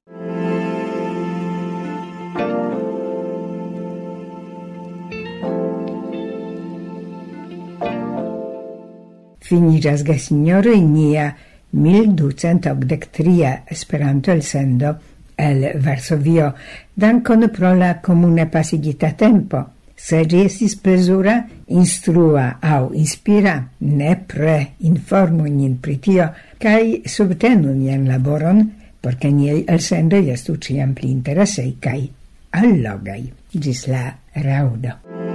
finiras 9.50 10.04
ge 10.06 10.18
signore 10.18 10.76
nia 10.80 11.34
1283 11.72 13.64
esperanto 13.68 14.32
el 14.32 14.42
sendo 14.42 14.96
el 15.36 15.80
Varsovio. 15.80 16.54
Dankon 16.94 17.48
pro 17.50 17.74
la 17.74 18.00
comune 18.00 18.46
pasigita 18.46 19.12
tempo. 19.16 19.64
Se 20.00 20.22
ĝi 20.24 20.44
estis 20.48 20.78
plezura, 20.80 21.34
instrua 21.68 22.46
au 22.64 22.90
inspira, 22.96 23.56
nepre 23.80 24.54
informu 24.88 25.44
nin 25.44 25.76
pritio 25.82 26.30
kai 26.60 27.02
subtenu 27.04 27.74
nian 27.74 28.06
laboron, 28.08 28.64
porque 29.00 29.28
ke 29.28 29.64
el 29.66 29.80
sendo 29.80 30.16
estu 30.16 30.56
ciam 30.56 30.94
pli 30.94 31.10
interesei 31.10 31.76
cae 31.80 32.08
allogai. 32.50 33.32
Gis 33.52 33.86
la 33.88 34.08
raŭdo. 34.34 35.29